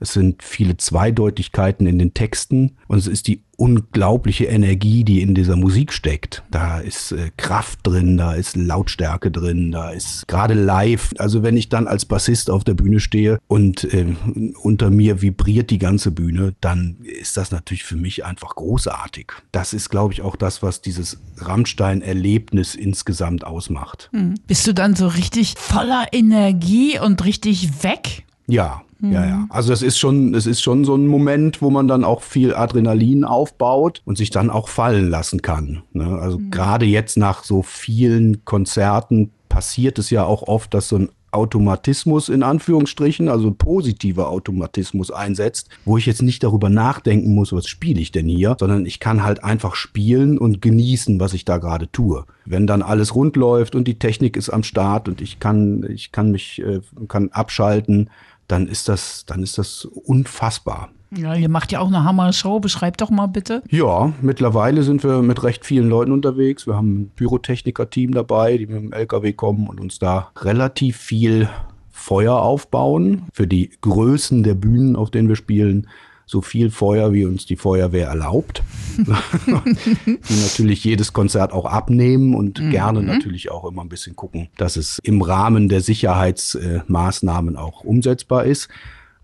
Es 0.00 0.12
sind 0.12 0.42
viele 0.42 0.76
Zweideutigkeiten 0.76 1.86
in 1.86 1.98
den 1.98 2.14
Texten 2.14 2.76
und 2.88 2.98
es 2.98 3.06
ist 3.06 3.26
die 3.26 3.42
unglaubliche 3.56 4.46
Energie, 4.46 5.04
die 5.04 5.22
in 5.22 5.34
dieser 5.34 5.56
Musik 5.56 5.92
steckt. 5.92 6.42
Da 6.50 6.80
ist 6.80 7.12
äh, 7.12 7.30
Kraft 7.36 7.80
drin, 7.84 8.16
da 8.16 8.34
ist 8.34 8.56
Lautstärke 8.56 9.30
drin, 9.30 9.70
da 9.70 9.90
ist 9.90 10.26
gerade 10.28 10.54
live. 10.54 11.14
Also 11.18 11.42
wenn 11.42 11.56
ich 11.56 11.68
dann 11.68 11.86
als 11.86 12.04
Bassist 12.04 12.50
auf 12.50 12.64
der 12.64 12.74
Bühne 12.74 13.00
stehe 13.00 13.38
und 13.46 13.84
äh, 13.84 14.14
unter 14.60 14.90
mir 14.90 15.22
vibriert 15.22 15.70
die 15.70 15.78
ganze 15.78 16.10
Bühne, 16.10 16.54
dann 16.60 16.96
ist 17.04 17.36
das 17.36 17.50
natürlich 17.50 17.84
für 17.84 17.96
mich 17.96 18.24
einfach 18.24 18.54
großartig. 18.56 19.32
Das 19.52 19.72
ist, 19.72 19.90
glaube 19.90 20.12
ich, 20.12 20.22
auch 20.22 20.36
das, 20.36 20.62
was 20.62 20.80
dieses 20.80 21.20
Rammstein-Erlebnis 21.38 22.74
insgesamt 22.74 23.44
ausmacht. 23.44 24.10
Bist 24.46 24.66
du 24.66 24.74
dann 24.74 24.96
so 24.96 25.06
richtig 25.06 25.54
voller 25.56 26.06
Energie 26.12 26.98
und 26.98 27.24
richtig 27.24 27.82
weg? 27.82 28.24
Ja, 28.46 28.82
ja, 29.12 29.26
ja. 29.26 29.46
Also 29.50 29.72
es 29.72 29.82
ist 29.82 29.98
schon, 29.98 30.34
es 30.34 30.46
ist 30.46 30.62
schon 30.62 30.84
so 30.84 30.94
ein 30.94 31.06
Moment, 31.06 31.62
wo 31.62 31.70
man 31.70 31.88
dann 31.88 32.04
auch 32.04 32.22
viel 32.22 32.54
Adrenalin 32.54 33.24
aufbaut 33.24 34.02
und 34.04 34.18
sich 34.18 34.30
dann 34.30 34.50
auch 34.50 34.68
fallen 34.68 35.08
lassen 35.08 35.42
kann. 35.42 35.82
Ne? 35.92 36.18
Also 36.18 36.40
gerade 36.50 36.86
jetzt 36.86 37.16
nach 37.16 37.44
so 37.44 37.62
vielen 37.62 38.44
Konzerten 38.44 39.30
passiert 39.48 39.98
es 39.98 40.10
ja 40.10 40.24
auch 40.24 40.42
oft, 40.48 40.74
dass 40.74 40.88
so 40.88 40.96
ein 40.96 41.10
Automatismus 41.34 42.28
in 42.28 42.42
Anführungsstrichen, 42.42 43.28
also 43.28 43.48
ein 43.48 43.56
positiver 43.56 44.28
Automatismus 44.28 45.10
einsetzt, 45.10 45.68
wo 45.84 45.98
ich 45.98 46.06
jetzt 46.06 46.22
nicht 46.22 46.42
darüber 46.42 46.70
nachdenken 46.70 47.34
muss, 47.34 47.52
was 47.52 47.66
spiele 47.66 48.00
ich 48.00 48.12
denn 48.12 48.28
hier, 48.28 48.56
sondern 48.58 48.86
ich 48.86 49.00
kann 49.00 49.24
halt 49.24 49.42
einfach 49.42 49.74
spielen 49.74 50.38
und 50.38 50.62
genießen, 50.62 51.20
was 51.20 51.34
ich 51.34 51.44
da 51.44 51.58
gerade 51.58 51.90
tue. 51.90 52.24
Wenn 52.46 52.66
dann 52.66 52.82
alles 52.82 53.14
rund 53.14 53.36
läuft 53.36 53.74
und 53.74 53.88
die 53.88 53.98
Technik 53.98 54.36
ist 54.36 54.48
am 54.48 54.62
Start 54.62 55.08
und 55.08 55.20
ich 55.20 55.40
kann, 55.40 55.84
ich 55.90 56.12
kann 56.12 56.30
mich, 56.30 56.62
äh, 56.62 56.80
kann 57.08 57.30
abschalten, 57.30 58.10
dann 58.48 58.68
ist 58.68 58.88
das, 58.88 59.24
dann 59.26 59.42
ist 59.42 59.58
das 59.58 59.84
unfassbar. 59.84 60.90
Ja, 61.16 61.34
ihr 61.34 61.48
macht 61.48 61.72
ja 61.72 61.80
auch 61.80 61.86
eine 61.86 62.04
Hammer-Show. 62.04 62.60
Beschreibt 62.60 63.00
doch 63.00 63.10
mal 63.10 63.26
bitte. 63.26 63.62
Ja, 63.70 64.12
mittlerweile 64.20 64.82
sind 64.82 65.04
wir 65.04 65.22
mit 65.22 65.42
recht 65.42 65.64
vielen 65.64 65.88
Leuten 65.88 66.12
unterwegs. 66.12 66.66
Wir 66.66 66.74
haben 66.74 67.02
ein 67.02 67.10
Pyrotechniker-Team 67.14 68.12
dabei, 68.12 68.56
die 68.56 68.66
mit 68.66 68.76
dem 68.76 68.92
LKW 68.92 69.32
kommen 69.32 69.68
und 69.68 69.80
uns 69.80 69.98
da 69.98 70.30
relativ 70.36 70.96
viel 70.96 71.48
Feuer 71.90 72.34
aufbauen. 72.34 73.22
Für 73.32 73.46
die 73.46 73.70
Größen 73.80 74.42
der 74.42 74.54
Bühnen, 74.54 74.96
auf 74.96 75.10
denen 75.10 75.28
wir 75.28 75.36
spielen, 75.36 75.88
so 76.26 76.40
viel 76.40 76.70
Feuer, 76.70 77.12
wie 77.12 77.24
uns 77.24 77.46
die 77.46 77.56
Feuerwehr 77.56 78.08
erlaubt. 78.08 78.62
die 78.96 80.42
natürlich 80.42 80.84
jedes 80.84 81.12
Konzert 81.12 81.52
auch 81.52 81.66
abnehmen 81.66 82.34
und 82.34 82.70
gerne 82.70 83.02
natürlich 83.02 83.50
auch 83.50 83.64
immer 83.64 83.82
ein 83.82 83.88
bisschen 83.88 84.16
gucken, 84.16 84.48
dass 84.56 84.76
es 84.76 84.98
im 85.02 85.20
Rahmen 85.20 85.68
der 85.68 85.80
Sicherheitsmaßnahmen 85.80 87.56
auch 87.56 87.84
umsetzbar 87.84 88.44
ist. 88.44 88.68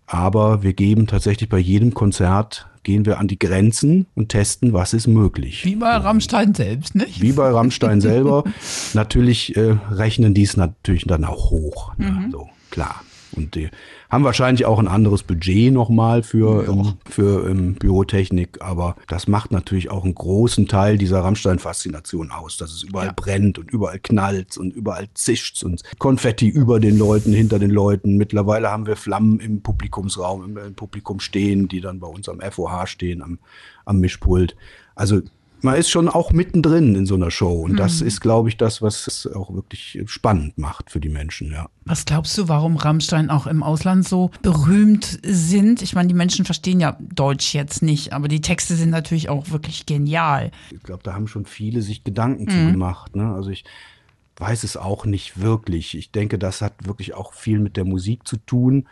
Aber 0.07 0.65
wir 0.65 0.73
geben 0.73 1.07
tatsächlich 1.07 1.49
bei 1.49 1.59
jedem 1.59 1.95
Konzert, 1.95 2.67
gehen 2.83 3.07
wir 3.07 3.19
an 3.19 3.29
die 3.29 3.39
Grenzen 3.39 4.07
und 4.17 4.31
testen, 4.31 4.73
was 4.73 4.93
ist 4.93 5.07
möglich. 5.07 5.65
Wie 5.65 5.77
bei 5.77 5.97
Rammstein 5.97 6.53
selbst, 6.55 6.97
nicht? 6.97 7.21
Wie 7.21 7.33
bei 7.33 7.49
Rammstein 7.49 8.01
selber. 8.01 8.45
Natürlich 8.95 9.57
äh, 9.57 9.77
rechnen 9.91 10.35
die 10.35 10.43
es 10.43 10.57
natürlich 10.57 11.05
dann 11.05 11.25
auch 11.25 11.51
hoch. 11.51 11.97
Ne? 11.97 12.29
So, 12.33 12.49
klar. 12.71 13.05
Und 13.33 13.55
die 13.55 13.69
haben 14.09 14.25
wahrscheinlich 14.25 14.67
auch 14.67 14.79
ein 14.79 14.89
anderes 14.89 15.23
Budget 15.23 15.73
nochmal 15.73 16.23
für, 16.23 16.67
ähm, 16.69 16.95
für 17.09 17.49
ähm, 17.49 17.75
Bürotechnik, 17.75 18.61
aber 18.61 18.97
das 19.09 19.29
macht 19.29 19.53
natürlich 19.53 19.91
auch 19.91 20.05
einen 20.05 20.15
großen 20.15 20.67
Teil 20.67 20.99
dieser 20.99 21.21
Rammstein-Faszination 21.21 22.31
aus, 22.31 22.57
dass 22.57 22.73
es 22.73 22.83
überall 22.83 23.09
Ja. 23.09 23.13
brennt 23.15 23.59
und 23.59 23.71
überall 23.71 23.99
knallt 24.01 24.59
und 24.59 24.75
überall 24.75 25.09
zischt 25.15 25.63
und 25.63 25.83
Konfetti 25.99 26.49
über 26.49 26.81
den 26.81 26.99
Leuten, 26.99 27.33
hinter 27.33 27.59
den 27.59 27.71
Leuten. 27.71 28.17
Mittlerweile 28.17 28.71
haben 28.71 28.87
wir 28.87 28.97
Flammen 28.97 29.41
im 29.41 29.63
Publikumsraum, 29.63 30.45
im, 30.45 30.57
im 30.57 30.75
Publikum 30.75 31.21
stehen, 31.21 31.69
die 31.69 31.81
dann 31.81 32.01
bei 32.01 32.09
uns 32.09 32.29
am 32.29 32.41
FOH 32.41 32.87
stehen, 32.87 33.23
am, 33.23 33.39
am 33.85 34.01
Mischpult. 34.01 34.57
Also 34.95 35.21
man 35.63 35.77
ist 35.77 35.91
schon 35.91 36.09
auch 36.09 36.33
mittendrin 36.33 36.95
in 36.95 37.07
so 37.07 37.15
einer 37.15 37.31
Show. 37.31 37.63
Und 37.63 37.77
das 37.77 38.01
ist, 38.01 38.21
glaube 38.21 38.49
ich, 38.49 38.57
das, 38.57 38.83
was 38.83 39.07
es 39.07 39.27
auch 39.27 39.53
wirklich 39.53 39.99
spannend 40.07 40.59
macht 40.59 40.91
für 40.91 41.01
die 41.01 41.09
Menschen, 41.09 41.53
ja. 41.53 41.69
Was 41.85 42.05
glaubst 42.05 42.37
du, 42.39 42.49
warum 42.49 42.77
Rammstein 42.77 43.31
auch 43.31 43.47
im 43.47 43.63
Ausland 43.63 44.07
so 44.07 44.31
berühmt 44.43 45.19
sind? 45.23 45.83
Ich 45.83 45.95
meine, 45.95 46.09
die 46.09 46.15
Menschen 46.15 46.45
verstehen 46.45 46.81
ja 46.81 46.97
Deutsch 47.01 47.55
jetzt 47.55 47.83
nicht, 47.83 48.13
aber 48.13 48.29
die 48.29 48.41
Texte 48.41 48.77
sind 48.77 48.91
natürlich 48.91 49.29
auch 49.29 49.51
wirklich 49.51 49.87
genial. 49.87 50.51
Ich 50.71 50.83
glaube, 50.83 51.03
da 51.03 51.15
haben 51.15 51.29
schon 51.29 51.47
viele 51.47 51.83
sich 51.83 52.05
Gedanken 52.05 52.49
zu 52.49 52.73
gemacht. 52.73 53.17
Ne? 53.17 53.33
Also 53.33 53.51
ich 53.51 53.65
weiß 54.37 54.65
es 54.65 54.77
auch 54.77 55.05
nicht 55.05 55.41
wirklich. 55.41 55.97
Ich 55.97 56.11
denke, 56.11 56.39
das 56.39 56.63
hat 56.63 56.87
wirklich 56.87 57.15
auch 57.15 57.35
viel 57.35 57.59
mit 57.59 57.77
der 57.77 57.85
Musik 57.85 58.27
zu 58.27 58.39
tun, 58.39 58.89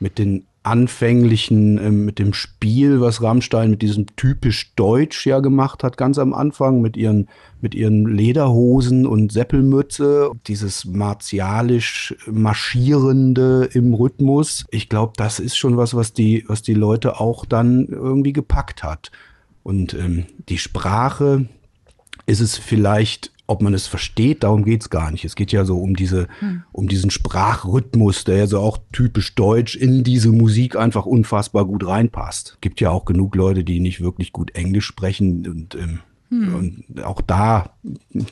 mit 0.00 0.18
den 0.18 0.46
anfänglichen, 0.62 1.78
ähm, 1.78 2.04
mit 2.04 2.18
dem 2.18 2.34
Spiel, 2.34 3.00
was 3.00 3.22
Rammstein 3.22 3.70
mit 3.70 3.82
diesem 3.82 4.06
typisch 4.16 4.74
Deutsch 4.74 5.26
ja 5.26 5.40
gemacht 5.40 5.82
hat, 5.82 5.96
ganz 5.96 6.18
am 6.18 6.34
Anfang, 6.34 6.80
mit 6.80 6.96
ihren, 6.96 7.28
mit 7.60 7.74
ihren 7.74 8.06
Lederhosen 8.06 9.06
und 9.06 9.32
Seppelmütze, 9.32 10.30
dieses 10.46 10.84
martialisch 10.84 12.14
marschierende 12.26 13.68
im 13.72 13.94
Rhythmus. 13.94 14.66
Ich 14.70 14.88
glaube, 14.88 15.12
das 15.16 15.40
ist 15.40 15.56
schon 15.56 15.76
was, 15.76 15.94
was 15.94 16.12
die, 16.12 16.44
was 16.48 16.62
die 16.62 16.74
Leute 16.74 17.20
auch 17.20 17.44
dann 17.44 17.86
irgendwie 17.86 18.32
gepackt 18.32 18.82
hat. 18.82 19.10
Und 19.62 19.94
ähm, 19.94 20.26
die 20.48 20.58
Sprache 20.58 21.46
ist 22.26 22.40
es 22.40 22.56
vielleicht 22.58 23.32
ob 23.48 23.62
man 23.62 23.74
es 23.74 23.86
versteht, 23.86 24.44
darum 24.44 24.64
geht's 24.64 24.90
gar 24.90 25.10
nicht. 25.10 25.24
Es 25.24 25.34
geht 25.34 25.52
ja 25.52 25.64
so 25.64 25.78
um 25.78 25.96
diese, 25.96 26.28
um 26.70 26.86
diesen 26.86 27.10
Sprachrhythmus, 27.10 28.24
der 28.24 28.36
ja 28.36 28.46
so 28.46 28.60
auch 28.60 28.78
typisch 28.92 29.34
deutsch 29.34 29.74
in 29.74 30.04
diese 30.04 30.30
Musik 30.30 30.76
einfach 30.76 31.06
unfassbar 31.06 31.64
gut 31.64 31.86
reinpasst. 31.86 32.58
Gibt 32.60 32.80
ja 32.80 32.90
auch 32.90 33.06
genug 33.06 33.34
Leute, 33.34 33.64
die 33.64 33.80
nicht 33.80 34.02
wirklich 34.02 34.32
gut 34.32 34.54
Englisch 34.54 34.86
sprechen 34.86 35.48
und, 35.48 35.74
ähm, 35.74 36.00
und 36.30 37.02
auch 37.02 37.22
da 37.22 37.70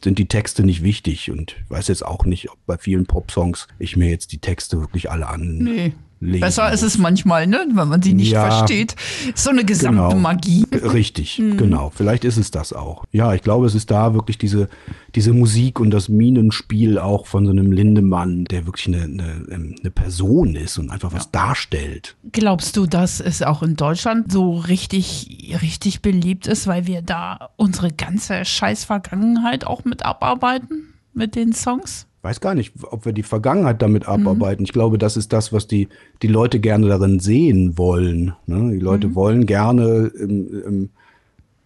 sind 0.02 0.18
die 0.18 0.28
Texte 0.28 0.64
nicht 0.64 0.82
wichtig. 0.82 1.30
Und 1.30 1.56
ich 1.64 1.70
weiß 1.70 1.88
jetzt 1.88 2.04
auch 2.04 2.26
nicht, 2.26 2.50
ob 2.50 2.58
bei 2.66 2.76
vielen 2.76 3.06
Popsongs 3.06 3.68
ich 3.78 3.96
mir 3.96 4.10
jetzt 4.10 4.32
die 4.32 4.38
Texte 4.38 4.80
wirklich 4.80 5.10
alle 5.10 5.28
an. 5.28 5.56
Nee. 5.58 5.92
Legen 6.20 6.40
Besser 6.40 6.72
ist 6.72 6.82
es 6.82 6.98
manchmal, 6.98 7.46
ne? 7.46 7.66
wenn 7.72 7.88
man 7.88 8.00
sie 8.02 8.14
nicht 8.14 8.30
Ja. 8.32 8.50
versteht. 8.50 8.96
So 9.34 9.50
eine 9.50 9.64
gesamte 9.64 10.02
Genau. 10.08 10.14
Magie. 10.20 10.64
Richtig, 10.72 11.36
genau. 11.36 11.90
Vielleicht 11.94 12.24
ist 12.24 12.36
es 12.36 12.50
das 12.50 12.72
auch. 12.72 13.04
Ja, 13.12 13.34
ich 13.34 13.42
glaube, 13.42 13.66
es 13.66 13.74
ist 13.74 13.90
da 13.90 14.14
wirklich 14.14 14.38
diese, 14.38 14.68
diese 15.14 15.32
Musik 15.32 15.78
und 15.80 15.90
das 15.90 16.08
Minenspiel 16.08 16.98
auch 16.98 17.26
von 17.26 17.44
so 17.44 17.50
einem 17.52 17.72
Lindemann, 17.72 18.44
der 18.46 18.66
wirklich 18.66 18.88
eine, 18.88 19.02
eine, 19.04 19.46
ähm, 19.50 19.76
eine 19.80 19.90
Person 19.90 20.54
ist 20.54 20.78
und 20.78 20.90
einfach 20.90 21.12
was 21.12 21.30
darstellt. 21.30 22.16
Glaubst 22.32 22.76
du, 22.76 22.86
dass 22.86 23.20
es 23.20 23.42
auch 23.42 23.62
in 23.62 23.76
Deutschland 23.76 24.32
so 24.32 24.54
richtig, 24.56 25.56
richtig 25.62 26.00
beliebt 26.02 26.46
ist, 26.46 26.66
weil 26.66 26.86
wir 26.86 27.02
da 27.02 27.50
unsere 27.56 27.92
ganze 27.92 28.44
Scheiß-Vergangenheit 28.44 29.66
auch 29.66 29.84
mit 29.84 30.04
abarbeiten 30.04 30.94
mit 31.12 31.34
den 31.34 31.52
Songs? 31.52 32.06
Weiß 32.26 32.40
gar 32.40 32.56
nicht, 32.56 32.72
ob 32.82 33.04
wir 33.04 33.12
die 33.12 33.22
Vergangenheit 33.22 33.80
damit 33.80 34.08
abarbeiten. 34.08 34.64
Ich 34.64 34.72
glaube, 34.72 34.98
das 34.98 35.16
ist 35.16 35.32
das, 35.32 35.52
was 35.52 35.68
die, 35.68 35.88
die 36.22 36.26
Leute 36.26 36.58
gerne 36.58 36.88
darin 36.88 37.20
sehen 37.20 37.78
wollen. 37.78 38.34
Ne? 38.46 38.72
Die 38.72 38.80
Leute 38.80 39.14
wollen 39.14 39.46
gerne 39.46 40.10
ähm, 40.18 40.62
ähm, 40.66 40.88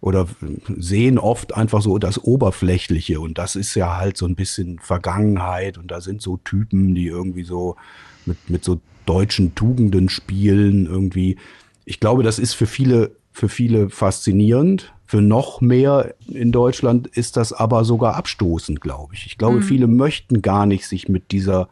oder 0.01 0.27
sehen 0.77 1.17
oft 1.17 1.55
einfach 1.55 1.81
so 1.81 1.97
das 1.97 2.23
Oberflächliche 2.23 3.19
und 3.19 3.39
das 3.39 3.55
ist 3.55 3.73
ja 3.73 3.97
halt 3.97 4.17
so 4.17 4.27
ein 4.27 4.35
bisschen 4.35 4.77
Vergangenheit 4.77 5.79
und 5.79 5.89
da 5.89 5.99
sind 5.99 6.21
so 6.21 6.37
Typen, 6.37 6.93
die 6.93 7.07
irgendwie 7.07 7.43
so 7.43 7.75
mit, 8.27 8.37
mit 8.47 8.63
so 8.63 8.79
deutschen 9.07 9.55
Tugenden 9.55 10.09
spielen 10.09 10.85
irgendwie. 10.85 11.37
Ich 11.85 11.99
glaube, 11.99 12.21
das 12.21 12.37
ist 12.37 12.53
für 12.53 12.67
viele, 12.67 13.15
für 13.31 13.49
viele 13.49 13.89
faszinierend. 13.89 14.93
Für 15.11 15.21
noch 15.21 15.59
mehr 15.59 16.15
in 16.29 16.53
Deutschland 16.53 17.05
ist 17.05 17.35
das 17.35 17.51
aber 17.51 17.83
sogar 17.83 18.15
abstoßend, 18.15 18.79
glaube 18.79 19.13
ich. 19.13 19.25
Ich 19.25 19.37
glaube, 19.37 19.61
viele 19.61 19.87
möchten 19.87 20.41
gar 20.41 20.65
nicht 20.65 20.87
sich 20.87 21.09
mit 21.09 21.31
dieser, 21.33 21.67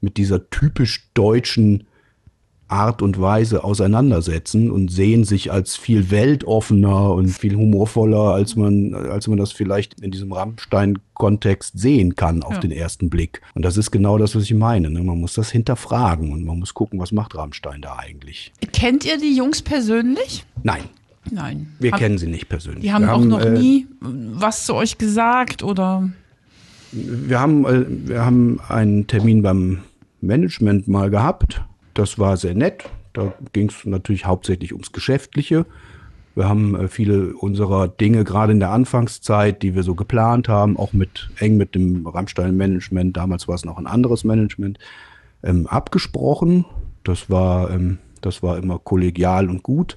mit 0.00 0.16
dieser 0.16 0.48
typisch 0.48 1.06
deutschen 1.12 1.84
Art 2.68 3.02
und 3.02 3.20
Weise 3.20 3.62
auseinandersetzen 3.62 4.70
und 4.70 4.90
sehen 4.90 5.24
sich 5.24 5.52
als 5.52 5.76
viel 5.76 6.10
weltoffener 6.10 7.10
und 7.12 7.28
viel 7.28 7.56
humorvoller, 7.56 8.32
als 8.32 8.56
man, 8.56 8.94
als 8.94 9.28
man 9.28 9.36
das 9.36 9.52
vielleicht 9.52 10.00
in 10.00 10.10
diesem 10.10 10.32
Rammstein-Kontext 10.32 11.78
sehen 11.78 12.16
kann 12.16 12.42
auf 12.42 12.54
Ja. 12.54 12.60
den 12.60 12.70
ersten 12.70 13.10
Blick. 13.10 13.42
Und 13.54 13.66
das 13.66 13.76
ist 13.76 13.90
genau 13.90 14.16
das, 14.16 14.34
was 14.34 14.44
ich 14.44 14.54
meine. 14.54 14.88
Ne? 14.88 15.02
Man 15.02 15.20
muss 15.20 15.34
das 15.34 15.50
hinterfragen 15.50 16.32
und 16.32 16.46
man 16.46 16.58
muss 16.58 16.72
gucken, 16.72 16.98
was 16.98 17.12
macht 17.12 17.34
Rammstein 17.34 17.82
da 17.82 17.96
eigentlich. 17.98 18.50
Kennt 18.72 19.04
ihr 19.04 19.18
die 19.18 19.36
Jungs 19.36 19.60
persönlich? 19.60 20.46
Nein, 20.62 20.84
Nein. 21.30 21.72
wir 21.78 21.92
Hab- 21.92 21.98
kennen 22.00 22.18
sie 22.18 22.26
nicht 22.26 22.48
persönlich. 22.48 22.82
Die 22.82 22.92
haben 22.92 23.04
Wir 23.06 23.14
auch 23.14 23.24
noch 23.24 23.40
äh, 23.40 23.50
nie 23.50 23.86
was 24.00 24.66
zu 24.66 24.74
euch 24.74 24.98
gesagt 24.98 25.62
oder. 25.62 26.10
Wir 26.90 27.40
haben, 27.40 27.64
äh, 27.64 27.84
wir 28.08 28.24
haben 28.24 28.60
einen 28.68 29.06
Termin 29.06 29.42
beim 29.42 29.78
Management 30.20 30.88
mal 30.88 31.10
gehabt. 31.10 31.62
Das 31.94 32.18
war 32.18 32.36
sehr 32.36 32.54
nett. 32.54 32.84
Da 33.12 33.34
ging 33.52 33.68
es 33.68 33.84
natürlich 33.84 34.26
hauptsächlich 34.26 34.72
ums 34.72 34.92
Geschäftliche. 34.92 35.66
Wir 36.34 36.48
haben 36.48 36.74
äh, 36.74 36.88
viele 36.88 37.34
unserer 37.34 37.88
Dinge, 37.88 38.24
gerade 38.24 38.52
in 38.52 38.60
der 38.60 38.70
Anfangszeit, 38.70 39.62
die 39.62 39.74
wir 39.74 39.82
so 39.82 39.94
geplant 39.94 40.48
haben, 40.48 40.76
auch 40.76 40.92
mit 40.92 41.30
eng 41.38 41.56
mit 41.56 41.74
dem 41.74 42.06
Rammstein-Management, 42.06 43.16
damals 43.16 43.48
war 43.48 43.54
es 43.54 43.64
noch 43.64 43.78
ein 43.78 43.86
anderes 43.86 44.24
Management, 44.24 44.78
ähm, 45.42 45.66
abgesprochen. 45.66 46.64
Das 47.04 47.28
war, 47.28 47.70
ähm, 47.70 47.98
das 48.22 48.42
war 48.42 48.56
immer 48.56 48.78
kollegial 48.78 49.50
und 49.50 49.62
gut. 49.62 49.96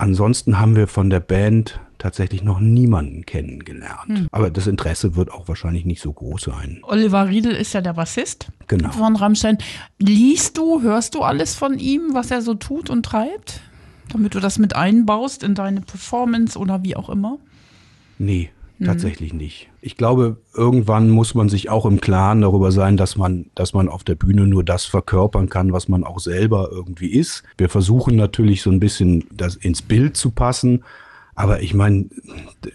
Ansonsten 0.00 0.58
haben 0.58 0.76
wir 0.76 0.86
von 0.86 1.10
der 1.10 1.20
Band 1.20 1.78
tatsächlich 1.98 2.42
noch 2.42 2.58
niemanden 2.58 3.26
kennengelernt. 3.26 4.28
Aber 4.32 4.48
das 4.50 4.66
Interesse 4.66 5.14
wird 5.14 5.30
auch 5.30 5.46
wahrscheinlich 5.46 5.84
nicht 5.84 6.00
so 6.00 6.10
groß 6.10 6.40
sein. 6.40 6.80
Oliver 6.84 7.28
Riedel 7.28 7.52
ist 7.52 7.74
ja 7.74 7.82
der 7.82 7.92
Bassist 7.92 8.48
Genau. 8.66 8.90
von 8.92 9.14
Rammstein. 9.14 9.58
Liest 9.98 10.56
du, 10.56 10.80
hörst 10.80 11.14
du 11.14 11.20
alles 11.20 11.54
von 11.54 11.78
ihm, 11.78 12.14
was 12.14 12.30
er 12.30 12.40
so 12.40 12.54
tut 12.54 12.88
und 12.88 13.04
treibt? 13.04 13.60
Damit 14.10 14.34
du 14.34 14.40
das 14.40 14.58
mit 14.58 14.74
einbaust 14.74 15.42
in 15.42 15.54
deine 15.54 15.82
Performance 15.82 16.58
oder 16.58 16.82
wie 16.82 16.96
auch 16.96 17.10
immer? 17.10 17.36
Nee, 18.18 18.48
tatsächlich 18.84 19.32
nicht. 19.32 19.68
Ich 19.80 19.96
glaube, 19.96 20.36
irgendwann 20.54 21.10
muss 21.10 21.34
man 21.34 21.48
sich 21.48 21.70
auch 21.70 21.86
im 21.86 22.00
Klaren 22.00 22.40
darüber 22.40 22.72
sein, 22.72 22.96
dass 22.96 23.16
man, 23.16 23.46
dass 23.54 23.72
man 23.72 23.88
auf 23.88 24.04
der 24.04 24.14
Bühne 24.14 24.46
nur 24.46 24.64
das 24.64 24.84
verkörpern 24.84 25.48
kann, 25.48 25.72
was 25.72 25.88
man 25.88 26.04
auch 26.04 26.18
selber 26.18 26.68
irgendwie 26.70 27.08
ist. 27.08 27.42
Wir 27.58 27.68
versuchen 27.68 28.16
natürlich 28.16 28.62
so 28.62 28.70
ein 28.70 28.80
bisschen 28.80 29.24
das 29.32 29.56
ins 29.56 29.82
Bild 29.82 30.16
zu 30.16 30.30
passen. 30.30 30.82
Aber 31.34 31.62
ich 31.62 31.72
meine, 31.72 32.06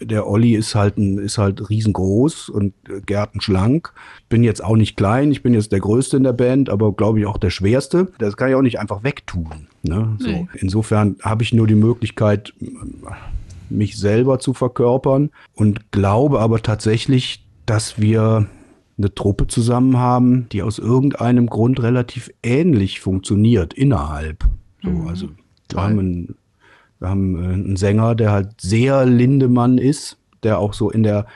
der 0.00 0.26
Olli 0.26 0.56
ist 0.56 0.74
halt, 0.74 0.96
ein, 0.98 1.18
ist 1.18 1.38
halt 1.38 1.70
riesengroß 1.70 2.48
und 2.48 2.74
äh, 2.88 3.00
gärtenschlank. 3.00 3.92
Bin 4.28 4.42
jetzt 4.42 4.64
auch 4.64 4.74
nicht 4.74 4.96
klein, 4.96 5.30
ich 5.30 5.44
bin 5.44 5.54
jetzt 5.54 5.70
der 5.70 5.78
Größte 5.78 6.16
in 6.16 6.24
der 6.24 6.32
Band, 6.32 6.68
aber 6.68 6.92
glaube 6.92 7.20
ich 7.20 7.26
auch 7.26 7.38
der 7.38 7.50
Schwerste. 7.50 8.08
Das 8.18 8.36
kann 8.36 8.48
ich 8.48 8.56
auch 8.56 8.62
nicht 8.62 8.80
einfach 8.80 9.04
wegtun. 9.04 9.68
Ne? 9.82 10.16
So. 10.18 10.28
Nee. 10.28 10.48
Insofern 10.54 11.14
habe 11.22 11.44
ich 11.44 11.52
nur 11.52 11.68
die 11.68 11.76
Möglichkeit, 11.76 12.54
mich 13.70 13.98
selber 13.98 14.38
zu 14.38 14.54
verkörpern 14.54 15.30
und 15.54 15.92
glaube 15.92 16.40
aber 16.40 16.62
tatsächlich, 16.62 17.44
dass 17.66 18.00
wir 18.00 18.46
eine 18.98 19.14
Truppe 19.14 19.46
zusammen 19.46 19.98
haben, 19.98 20.48
die 20.50 20.62
aus 20.62 20.78
irgendeinem 20.78 21.48
Grund 21.48 21.82
relativ 21.82 22.30
ähnlich 22.42 23.00
funktioniert 23.00 23.74
innerhalb. 23.74 24.44
So, 24.82 24.90
also 25.08 25.28
wir 25.70 25.82
haben, 25.82 25.98
einen, 25.98 26.36
wir 26.98 27.08
haben 27.08 27.36
äh, 27.36 27.52
einen 27.54 27.76
Sänger, 27.76 28.14
der 28.14 28.32
halt 28.32 28.60
sehr 28.60 29.04
Lindemann 29.04 29.78
ist, 29.78 30.18
der 30.42 30.58
auch 30.58 30.72
so 30.72 30.90
in 30.90 31.02
der, 31.02 31.26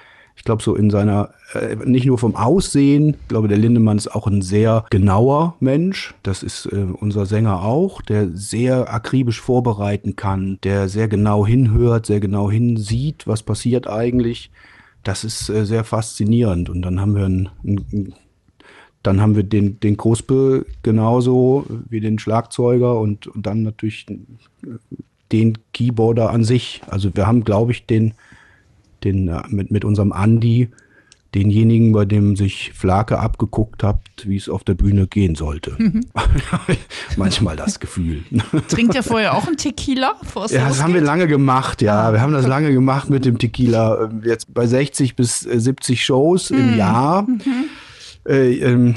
ich 0.41 0.45
glaube 0.45 0.63
so 0.63 0.75
in 0.75 0.89
seiner, 0.89 1.35
äh, 1.53 1.77
nicht 1.85 2.07
nur 2.07 2.17
vom 2.17 2.35
Aussehen, 2.35 3.11
ich 3.11 3.29
glaube 3.29 3.47
der 3.47 3.59
Lindemann 3.59 3.99
ist 3.99 4.09
auch 4.09 4.27
ein 4.27 4.41
sehr 4.41 4.87
genauer 4.89 5.55
Mensch. 5.61 6.15
Das 6.23 6.43
ist 6.43 6.65
äh, 6.65 6.87
unser 6.99 7.27
Sänger 7.27 7.61
auch, 7.61 8.01
der 8.01 8.31
sehr 8.33 8.91
akribisch 8.91 9.39
vorbereiten 9.39 10.17
kann, 10.17 10.59
der 10.65 10.89
sehr 10.89 11.09
genau 11.09 11.47
hinhört, 11.47 12.07
sehr 12.07 12.21
genau 12.21 12.51
hinsieht, 12.51 13.27
was 13.27 13.43
passiert 13.43 13.87
eigentlich. 13.87 14.51
Das 15.03 15.25
ist 15.25 15.51
äh, 15.51 15.67
sehr 15.67 15.85
faszinierend. 15.85 16.71
Und 16.71 16.81
dann 16.81 17.03
haben 17.03 17.15
wir 17.15 17.27
einen, 17.27 17.51
einen 17.63 18.15
dann 19.03 19.21
haben 19.21 19.37
wir 19.37 19.43
den, 19.43 19.79
den 19.79 19.99
Kruspe 19.99 20.65
genauso 20.83 21.67
wie 21.91 22.01
den 22.01 22.19
Schlagzeuger 22.19 22.99
und, 22.99 23.27
und 23.27 23.45
dann 23.45 23.63
natürlich 23.63 24.07
den 25.33 25.59
Keyboarder 25.75 26.31
an 26.31 26.45
sich. 26.45 26.81
Also 26.87 27.15
wir 27.15 27.27
haben, 27.27 27.45
glaube 27.45 27.73
ich, 27.73 27.85
den, 27.85 28.15
den 29.04 29.28
äh, 29.28 29.42
mit, 29.49 29.71
mit 29.71 29.85
unserem 29.85 30.12
Andi, 30.12 30.69
denjenigen, 31.35 31.92
bei 31.92 32.04
dem 32.04 32.35
sich 32.35 32.73
Flake 32.75 33.19
abgeguckt 33.19 33.83
hat, 33.85 34.00
wie 34.25 34.37
es 34.37 34.49
auf 34.49 34.64
der 34.64 34.75
Bühne 34.75 35.07
gehen 35.07 35.35
sollte. 35.37 35.76
Manchmal 37.16 37.57
das 37.57 37.78
Gefühl. 37.78 38.25
Trinkt 38.69 38.95
ihr 38.95 39.02
vorher 39.02 39.37
auch 39.37 39.47
einen 39.47 39.57
Tequila? 39.57 40.14
Ja, 40.49 40.69
das 40.69 40.83
haben 40.83 40.95
wir 40.95 41.00
lange 41.00 41.28
gemacht, 41.28 41.83
ja. 41.83 42.12
Wir 42.12 42.21
haben 42.21 42.33
das 42.33 42.47
lange 42.47 42.73
gemacht 42.73 43.11
mit 43.11 43.25
dem 43.25 43.38
Tequila. 43.38 44.04
Ähm, 44.04 44.23
Jetzt 44.25 44.52
bei 44.52 44.66
60 44.66 45.14
bis 45.14 45.47
äh, 45.47 45.61
70 45.61 46.04
Shows 46.04 46.50
im 46.50 46.76
Jahr. 46.76 47.26
Äh, 48.28 48.54
ähm, 48.57 48.97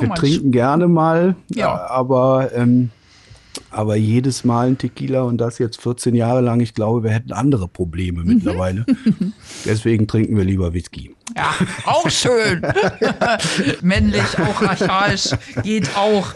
wir 0.00 0.10
trinken 0.14 0.50
gerne 0.50 0.88
mal, 0.88 1.36
Ja. 1.50 1.66
ja. 1.66 1.86
aber, 1.88 2.50
ähm, 2.54 2.90
aber 3.74 3.96
jedes 3.96 4.44
Mal 4.44 4.68
ein 4.68 4.78
Tequila 4.78 5.22
und 5.22 5.38
das 5.38 5.58
jetzt 5.58 5.80
14 5.80 6.14
Jahre 6.14 6.40
lang. 6.40 6.60
Ich 6.60 6.74
glaube, 6.74 7.02
wir 7.04 7.10
hätten 7.10 7.32
andere 7.32 7.68
Probleme 7.68 8.20
Mhm. 8.22 8.26
mittlerweile. 8.34 8.86
Deswegen 9.64 10.06
trinken 10.06 10.36
wir 10.36 10.44
lieber 10.44 10.72
Whisky. 10.74 11.13
Ja, 11.36 11.54
auch 11.86 12.08
schön. 12.10 12.60
Männlich, 13.82 14.22
auch 14.38 14.60
archaisch, 14.62 15.30
geht 15.62 15.96
auch. 15.96 16.26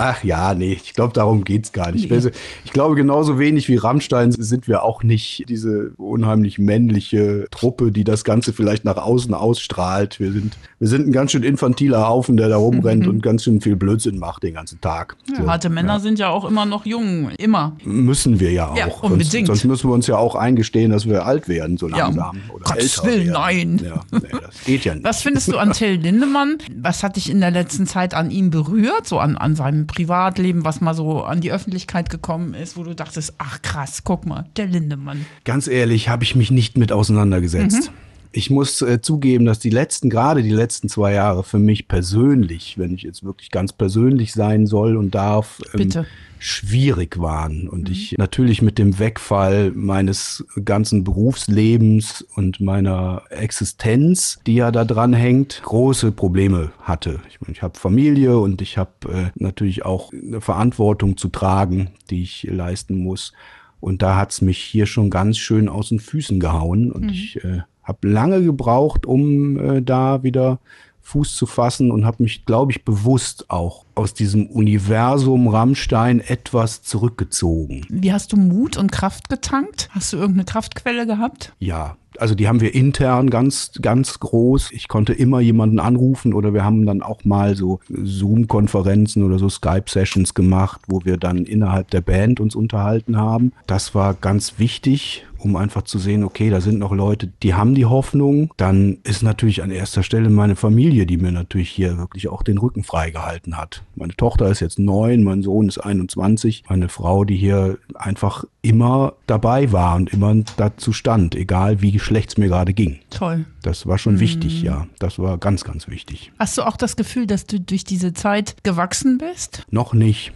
Ach 0.00 0.22
ja, 0.22 0.54
nee, 0.54 0.74
ich 0.74 0.94
glaube, 0.94 1.12
darum 1.12 1.42
geht's 1.42 1.72
gar 1.72 1.90
nicht. 1.90 2.10
Also, 2.12 2.30
Ich 2.64 2.72
glaube, 2.72 2.94
genauso 2.94 3.40
wenig 3.40 3.66
wie 3.68 3.74
Rammstein 3.74 4.30
sind 4.30 4.68
wir 4.68 4.84
auch 4.84 5.02
nicht 5.02 5.44
diese 5.48 5.90
unheimlich 5.96 6.60
männliche 6.60 7.46
Truppe, 7.50 7.90
die 7.90 8.04
das 8.04 8.22
Ganze 8.22 8.52
vielleicht 8.52 8.84
nach 8.84 8.96
außen 8.96 9.34
ausstrahlt. 9.34 10.20
Wir 10.20 10.30
sind, 10.30 10.56
wir 10.78 10.86
sind 10.86 11.08
ein 11.08 11.12
ganz 11.12 11.32
schön 11.32 11.42
infantiler 11.42 12.06
Haufen, 12.06 12.36
der 12.36 12.48
da 12.48 12.58
rumrennt 12.58 13.08
und 13.08 13.24
ganz 13.24 13.42
schön 13.42 13.60
viel 13.60 13.74
Blödsinn 13.74 14.20
macht 14.20 14.44
den 14.44 14.54
ganzen 14.54 14.80
Tag. 14.80 15.16
So, 15.36 15.48
Harte 15.48 15.68
Männer 15.68 15.98
sind 15.98 16.20
ja 16.20 16.28
auch 16.28 16.44
immer 16.44 16.64
noch 16.64 16.86
jung, 16.86 17.30
immer. 17.30 17.76
Müssen 17.82 18.38
wir 18.38 18.52
ja 18.52 18.68
auch. 18.68 18.76
Ja, 18.76 18.84
Sonst- 18.88 19.02
unbedingt. 19.02 19.46
Sonst, 19.48 19.64
müssen 19.64 19.90
wir 19.90 19.94
uns 19.94 20.06
ja 20.06 20.16
auch 20.16 20.36
eingestehen, 20.36 20.92
dass 20.92 21.08
wir 21.08 21.26
alt 21.26 21.48
werden, 21.48 21.76
so 21.76 21.88
Ja, 21.88 21.96
langsam. 22.06 22.40
oder 22.54 22.62
Gottes 22.66 23.02
Willen, 23.02 23.32
werden. 23.32 23.32
nein. 23.32 23.80
Ja, 23.84 24.20
nee, 24.32 24.38
das 24.40 24.64
geht 24.64 24.84
ja 24.84 24.94
nicht. 24.94 25.04
Was 25.04 25.22
findest 25.22 25.48
du 25.48 25.58
an 25.58 25.72
Till 25.72 25.94
Lindemann? 25.94 26.58
Was 26.76 27.02
hat 27.02 27.16
dich 27.16 27.30
in 27.30 27.40
der 27.40 27.50
letzten 27.50 27.86
Zeit 27.86 28.14
an 28.14 28.30
ihm 28.30 28.50
berührt? 28.50 29.06
So 29.06 29.18
an, 29.18 29.36
an 29.36 29.56
seinem 29.56 29.86
Privatleben, 29.86 30.64
was 30.64 30.80
mal 30.80 30.94
so 30.94 31.22
an 31.22 31.40
die 31.40 31.52
Öffentlichkeit 31.52 32.10
gekommen 32.10 32.54
ist, 32.54 32.76
wo 32.76 32.84
du 32.84 32.94
dachtest, 32.94 33.34
ach 33.38 33.62
krass, 33.62 34.02
guck 34.04 34.26
mal, 34.26 34.46
der 34.56 34.66
Lindemann. 34.66 35.26
Ganz 35.44 35.66
ehrlich, 35.66 36.08
habe 36.08 36.24
ich 36.24 36.34
mich 36.34 36.50
nicht 36.50 36.78
mit 36.78 36.92
auseinandergesetzt. 36.92 37.90
Ich 38.30 38.50
muss 38.50 38.82
äh, 38.82 39.00
zugeben, 39.00 39.46
dass 39.46 39.58
die 39.58 39.70
letzten, 39.70 40.10
gerade 40.10 40.42
die 40.42 40.50
letzten 40.50 40.88
zwei 40.88 41.14
Jahre 41.14 41.44
für 41.44 41.58
mich 41.58 41.88
persönlich, 41.88 42.76
wenn 42.76 42.94
ich 42.94 43.02
jetzt 43.02 43.24
wirklich 43.24 43.50
ganz 43.50 43.72
persönlich 43.72 44.34
sein 44.34 44.66
soll 44.66 44.96
und 44.96 45.14
darf, 45.14 45.60
ähm, 45.72 45.78
Bitte. 45.78 46.06
Schwierig 46.38 47.18
waren. 47.20 47.68
Und 47.68 47.88
ich 47.88 48.16
natürlich 48.18 48.62
mit 48.62 48.78
dem 48.78 48.98
Wegfall 48.98 49.72
meines 49.74 50.44
ganzen 50.64 51.04
Berufslebens 51.04 52.22
und 52.36 52.60
meiner 52.60 53.22
Existenz, 53.30 54.38
die 54.46 54.56
ja 54.56 54.70
da 54.70 54.84
dran 54.84 55.12
hängt, 55.12 55.62
große 55.62 56.12
Probleme 56.12 56.72
hatte. 56.80 57.20
Ich, 57.28 57.40
meine, 57.40 57.52
ich 57.52 57.62
habe 57.62 57.78
Familie 57.78 58.38
und 58.38 58.62
ich 58.62 58.78
habe 58.78 58.90
äh, 59.08 59.30
natürlich 59.34 59.84
auch 59.84 60.12
eine 60.12 60.40
Verantwortung 60.40 61.16
zu 61.16 61.28
tragen, 61.28 61.90
die 62.10 62.22
ich 62.22 62.44
leisten 62.50 62.98
muss. 62.98 63.32
Und 63.80 64.02
da 64.02 64.16
hat's 64.16 64.40
mich 64.40 64.58
hier 64.58 64.86
schon 64.86 65.10
ganz 65.10 65.38
schön 65.38 65.68
aus 65.68 65.90
den 65.90 66.00
Füßen 66.00 66.40
gehauen. 66.40 66.90
Und 66.90 67.10
ich 67.10 67.42
äh, 67.44 67.62
habe 67.82 68.08
lange 68.08 68.42
gebraucht, 68.42 69.06
um 69.06 69.58
äh, 69.58 69.82
da 69.82 70.22
wieder 70.22 70.60
Fuß 71.08 71.36
zu 71.36 71.46
fassen 71.46 71.90
und 71.90 72.04
habe 72.04 72.22
mich, 72.22 72.44
glaube 72.44 72.72
ich, 72.72 72.84
bewusst 72.84 73.48
auch 73.48 73.86
aus 73.94 74.12
diesem 74.12 74.46
Universum 74.46 75.48
Rammstein 75.48 76.20
etwas 76.20 76.82
zurückgezogen. 76.82 77.86
Wie 77.88 78.12
hast 78.12 78.32
du 78.32 78.36
Mut 78.36 78.76
und 78.76 78.92
Kraft 78.92 79.30
getankt? 79.30 79.88
Hast 79.92 80.12
du 80.12 80.18
irgendeine 80.18 80.44
Kraftquelle 80.44 81.06
gehabt? 81.06 81.54
Ja, 81.60 81.96
also 82.18 82.34
die 82.34 82.46
haben 82.46 82.60
wir 82.60 82.74
intern 82.74 83.30
ganz, 83.30 83.72
ganz 83.80 84.20
groß. 84.20 84.70
Ich 84.72 84.88
konnte 84.88 85.12
immer 85.12 85.40
jemanden 85.40 85.78
anrufen 85.78 86.34
oder 86.34 86.52
wir 86.52 86.64
haben 86.64 86.84
dann 86.84 87.02
auch 87.02 87.24
mal 87.24 87.56
so 87.56 87.80
Zoom-Konferenzen 87.88 89.22
oder 89.22 89.38
so 89.38 89.48
Skype-Sessions 89.48 90.34
gemacht, 90.34 90.80
wo 90.88 91.04
wir 91.04 91.16
dann 91.16 91.44
innerhalb 91.44 91.90
der 91.90 92.00
Band 92.00 92.40
uns 92.40 92.54
unterhalten 92.54 93.16
haben. 93.16 93.52
Das 93.66 93.94
war 93.94 94.14
ganz 94.14 94.58
wichtig, 94.58 95.26
um 95.38 95.56
einfach 95.56 95.82
zu 95.82 95.98
sehen, 95.98 96.24
okay, 96.24 96.50
da 96.50 96.60
sind 96.60 96.78
noch 96.78 96.92
Leute, 96.92 97.32
die 97.42 97.54
haben 97.54 97.74
die 97.74 97.86
Hoffnung. 97.86 98.52
Dann 98.56 98.98
ist 99.04 99.22
natürlich 99.22 99.62
an 99.62 99.70
erster 99.70 100.02
Stelle 100.02 100.30
meine 100.30 100.56
Familie, 100.56 101.06
die 101.06 101.16
mir 101.16 101.32
natürlich 101.32 101.70
hier 101.70 101.98
wirklich 101.98 102.28
auch 102.28 102.42
den 102.42 102.58
Rücken 102.58 102.84
freigehalten 102.84 103.56
hat. 103.56 103.82
Meine 103.94 104.14
Tochter 104.14 104.50
ist 104.50 104.60
jetzt 104.60 104.78
neun, 104.78 105.22
mein 105.22 105.42
Sohn 105.42 105.68
ist 105.68 105.78
21. 105.78 106.64
Meine 106.68 106.88
Frau, 106.88 107.24
die 107.24 107.36
hier 107.36 107.78
einfach 107.94 108.44
immer 108.62 109.14
dabei 109.26 109.72
war 109.72 109.96
und 109.96 110.12
immer 110.12 110.34
dazu 110.56 110.92
stand, 110.92 111.34
egal 111.34 111.80
wie 111.80 111.98
schlecht 111.98 112.30
es 112.30 112.38
mir 112.38 112.48
gerade 112.48 112.74
ging. 112.74 113.00
Toll. 113.10 113.44
Das 113.62 113.86
war 113.86 113.98
schon 113.98 114.20
wichtig, 114.20 114.62
ja. 114.62 114.86
Das 114.98 115.18
war 115.18 115.38
ganz, 115.38 115.64
ganz 115.64 115.88
wichtig. 115.88 116.32
Hast 116.38 116.58
du 116.58 116.62
auch 116.62 116.76
das 116.76 116.96
Gefühl, 116.96 117.26
dass 117.26 117.46
du 117.46 117.60
durch 117.60 117.84
diese 117.84 118.12
Zeit 118.12 118.56
gewachsen 118.62 119.18
bist? 119.18 119.64
Noch 119.70 119.92
nicht. 119.94 120.32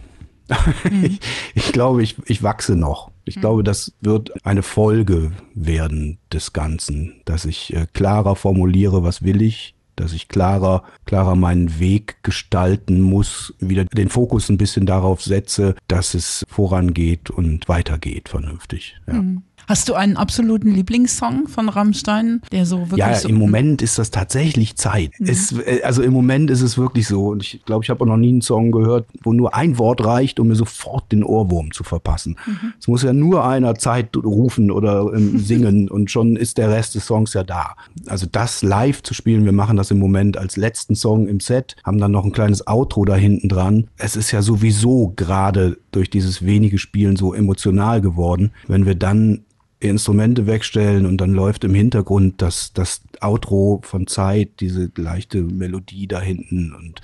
ich, 1.03 1.19
ich 1.55 1.71
glaube, 1.71 2.03
ich, 2.03 2.15
ich 2.25 2.43
wachse 2.43 2.75
noch. 2.75 3.12
Ich 3.25 3.39
glaube, 3.39 3.63
das 3.63 3.93
wird 4.01 4.33
eine 4.45 4.63
Folge 4.63 5.31
werden 5.53 6.17
des 6.31 6.53
Ganzen, 6.53 7.21
dass 7.25 7.45
ich 7.45 7.73
äh, 7.73 7.87
klarer 7.93 8.35
formuliere, 8.35 9.03
was 9.03 9.23
will 9.23 9.41
ich, 9.41 9.75
dass 9.95 10.13
ich 10.13 10.27
klarer, 10.27 10.83
klarer 11.05 11.35
meinen 11.35 11.79
Weg 11.79 12.23
gestalten 12.23 13.01
muss, 13.01 13.53
wieder 13.59 13.85
den 13.85 14.09
Fokus 14.09 14.49
ein 14.49 14.57
bisschen 14.57 14.85
darauf 14.85 15.21
setze, 15.21 15.75
dass 15.87 16.13
es 16.13 16.45
vorangeht 16.49 17.29
und 17.29 17.69
weitergeht 17.69 18.29
vernünftig. 18.29 18.97
Ja. 19.07 19.23
Hast 19.67 19.89
du 19.89 19.93
einen 19.93 20.17
absoluten 20.17 20.71
Lieblingssong 20.71 21.47
von 21.47 21.69
Rammstein, 21.69 22.41
der 22.51 22.65
so 22.65 22.79
wirklich 22.79 22.99
Ja, 22.99 23.15
so 23.15 23.29
im 23.29 23.35
Moment 23.35 23.81
ist 23.81 23.97
das 23.97 24.11
tatsächlich 24.11 24.75
Zeit. 24.75 25.11
Es, 25.19 25.51
äh, 25.51 25.81
also 25.83 26.01
im 26.01 26.13
Moment 26.13 26.49
ist 26.49 26.61
es 26.61 26.77
wirklich 26.77 27.07
so. 27.07 27.27
Und 27.27 27.43
ich 27.43 27.63
glaube, 27.65 27.83
ich 27.83 27.89
habe 27.89 28.01
auch 28.01 28.07
noch 28.07 28.17
nie 28.17 28.29
einen 28.29 28.41
Song 28.41 28.71
gehört, 28.71 29.07
wo 29.21 29.33
nur 29.33 29.55
ein 29.55 29.77
Wort 29.77 30.03
reicht, 30.03 30.39
um 30.39 30.47
mir 30.47 30.55
sofort 30.55 31.11
den 31.11 31.23
Ohrwurm 31.23 31.71
zu 31.71 31.83
verpassen. 31.83 32.37
Es 32.79 32.87
muss 32.87 33.03
ja 33.03 33.13
nur 33.13 33.45
einer 33.45 33.75
Zeit 33.75 34.15
rufen 34.17 34.71
oder 34.71 35.11
ähm, 35.13 35.37
singen 35.43 35.89
und 35.89 36.11
schon 36.11 36.35
ist 36.35 36.57
der 36.57 36.69
Rest 36.69 36.95
des 36.95 37.05
Songs 37.05 37.33
ja 37.33 37.43
da. 37.43 37.75
Also 38.07 38.27
das 38.31 38.61
live 38.63 39.03
zu 39.03 39.13
spielen, 39.13 39.45
wir 39.45 39.51
machen 39.51 39.77
das 39.77 39.91
im 39.91 39.99
Moment 39.99 40.37
als 40.37 40.57
letzten 40.57 40.95
Song 40.95 41.27
im 41.27 41.39
Set, 41.39 41.75
haben 41.83 41.99
dann 41.99 42.11
noch 42.11 42.25
ein 42.25 42.31
kleines 42.31 42.67
Outro 42.67 43.05
da 43.05 43.15
hinten 43.15 43.49
dran. 43.49 43.87
Es 43.97 44.15
ist 44.15 44.31
ja 44.31 44.41
sowieso 44.41 45.13
gerade 45.15 45.77
durch 45.91 46.09
dieses 46.09 46.45
wenige 46.45 46.77
Spielen 46.77 47.15
so 47.15 47.33
emotional 47.33 48.01
geworden. 48.01 48.51
Wenn 48.67 48.85
wir 48.85 48.95
dann 48.95 49.45
Instrumente 49.89 50.47
wegstellen 50.47 51.05
und 51.05 51.17
dann 51.17 51.31
läuft 51.33 51.63
im 51.63 51.73
Hintergrund 51.73 52.41
das, 52.41 52.73
das 52.73 53.01
Outro 53.21 53.81
von 53.83 54.07
Zeit, 54.07 54.59
diese 54.59 54.91
leichte 54.95 55.41
Melodie 55.41 56.07
da 56.07 56.19
hinten 56.19 56.73
und 56.73 57.01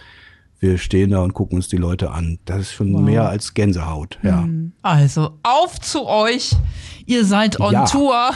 wir 0.62 0.78
stehen 0.78 1.12
da 1.12 1.22
und 1.22 1.34
gucken 1.34 1.56
uns 1.56 1.70
die 1.70 1.78
Leute 1.78 2.12
an. 2.12 2.38
Das 2.44 2.60
ist 2.60 2.74
schon 2.74 3.06
mehr 3.06 3.30
als 3.30 3.54
Gänsehaut, 3.54 4.20
ja. 4.24 4.46
Also 4.82 5.32
auf 5.42 5.80
zu 5.80 6.06
euch. 6.06 6.52
Ihr 7.06 7.24
seid 7.24 7.60
on 7.62 7.72
Ja. 7.72 7.86
Tour. 7.86 8.32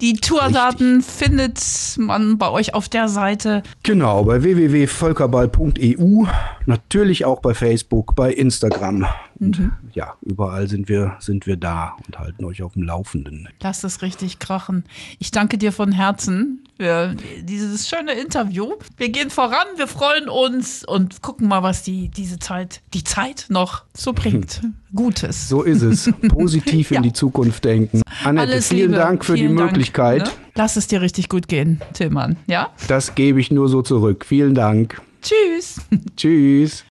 Die 0.00 0.12
Tourdaten 0.12 1.00
findet 1.02 1.58
man 1.98 2.36
bei 2.36 2.50
euch 2.50 2.74
auf 2.74 2.90
der 2.90 3.08
Seite. 3.08 3.62
Genau, 3.82 4.22
bei 4.24 4.42
www.völkerball.eu, 4.42 6.26
natürlich 6.66 7.24
auch 7.24 7.40
bei 7.40 7.54
Facebook, 7.54 8.14
bei 8.14 8.32
Instagram. 8.32 9.06
Und 9.42 9.72
ja, 9.92 10.14
überall 10.22 10.68
sind 10.68 10.88
wir, 10.88 11.16
sind 11.18 11.46
wir 11.46 11.56
da 11.56 11.96
und 12.06 12.18
halten 12.18 12.44
euch 12.44 12.62
auf 12.62 12.74
dem 12.74 12.84
Laufenden. 12.84 13.48
Lass 13.60 13.82
es 13.84 14.00
richtig 14.02 14.38
krachen. 14.38 14.84
Ich 15.18 15.30
danke 15.32 15.58
dir 15.58 15.72
von 15.72 15.90
Herzen 15.92 16.64
für 16.78 17.14
dieses 17.42 17.88
schöne 17.88 18.12
Interview. 18.12 18.72
Wir 18.96 19.08
gehen 19.08 19.30
voran, 19.30 19.66
wir 19.76 19.88
freuen 19.88 20.28
uns 20.28 20.84
und 20.84 21.22
gucken 21.22 21.48
mal, 21.48 21.62
was 21.62 21.82
die, 21.82 22.08
diese 22.08 22.38
Zeit, 22.38 22.82
die 22.94 23.02
Zeit 23.04 23.46
noch 23.48 23.82
so 23.94 24.12
bringt. 24.14 24.60
Gutes. 24.94 25.48
So 25.48 25.62
ist 25.62 25.82
es. 25.82 26.10
Positiv 26.28 26.90
in 26.92 26.96
Ja. 26.96 27.00
die 27.02 27.12
Zukunft 27.12 27.64
denken. 27.64 28.02
Annette, 28.24 28.52
Alles 28.52 28.68
vielen 28.68 28.92
Liebe. 28.92 28.96
Dank 29.02 29.24
für 29.24 29.34
Vielen 29.34 29.52
die 29.52 29.56
Dank, 29.56 29.72
Möglichkeit. 29.72 30.24
ne? 30.24 30.30
Lass 30.54 30.76
es 30.76 30.86
dir 30.86 31.00
richtig 31.00 31.28
gut 31.28 31.48
gehen, 31.48 31.80
Tillmann. 31.94 32.36
Ja? 32.46 32.70
Das 32.88 33.14
gebe 33.14 33.40
ich 33.40 33.50
nur 33.50 33.68
so 33.68 33.82
zurück. 33.82 34.24
Vielen 34.24 34.54
Dank. 34.54 35.00
Tschüss. 35.22 35.80
Tschüss. 36.16 36.84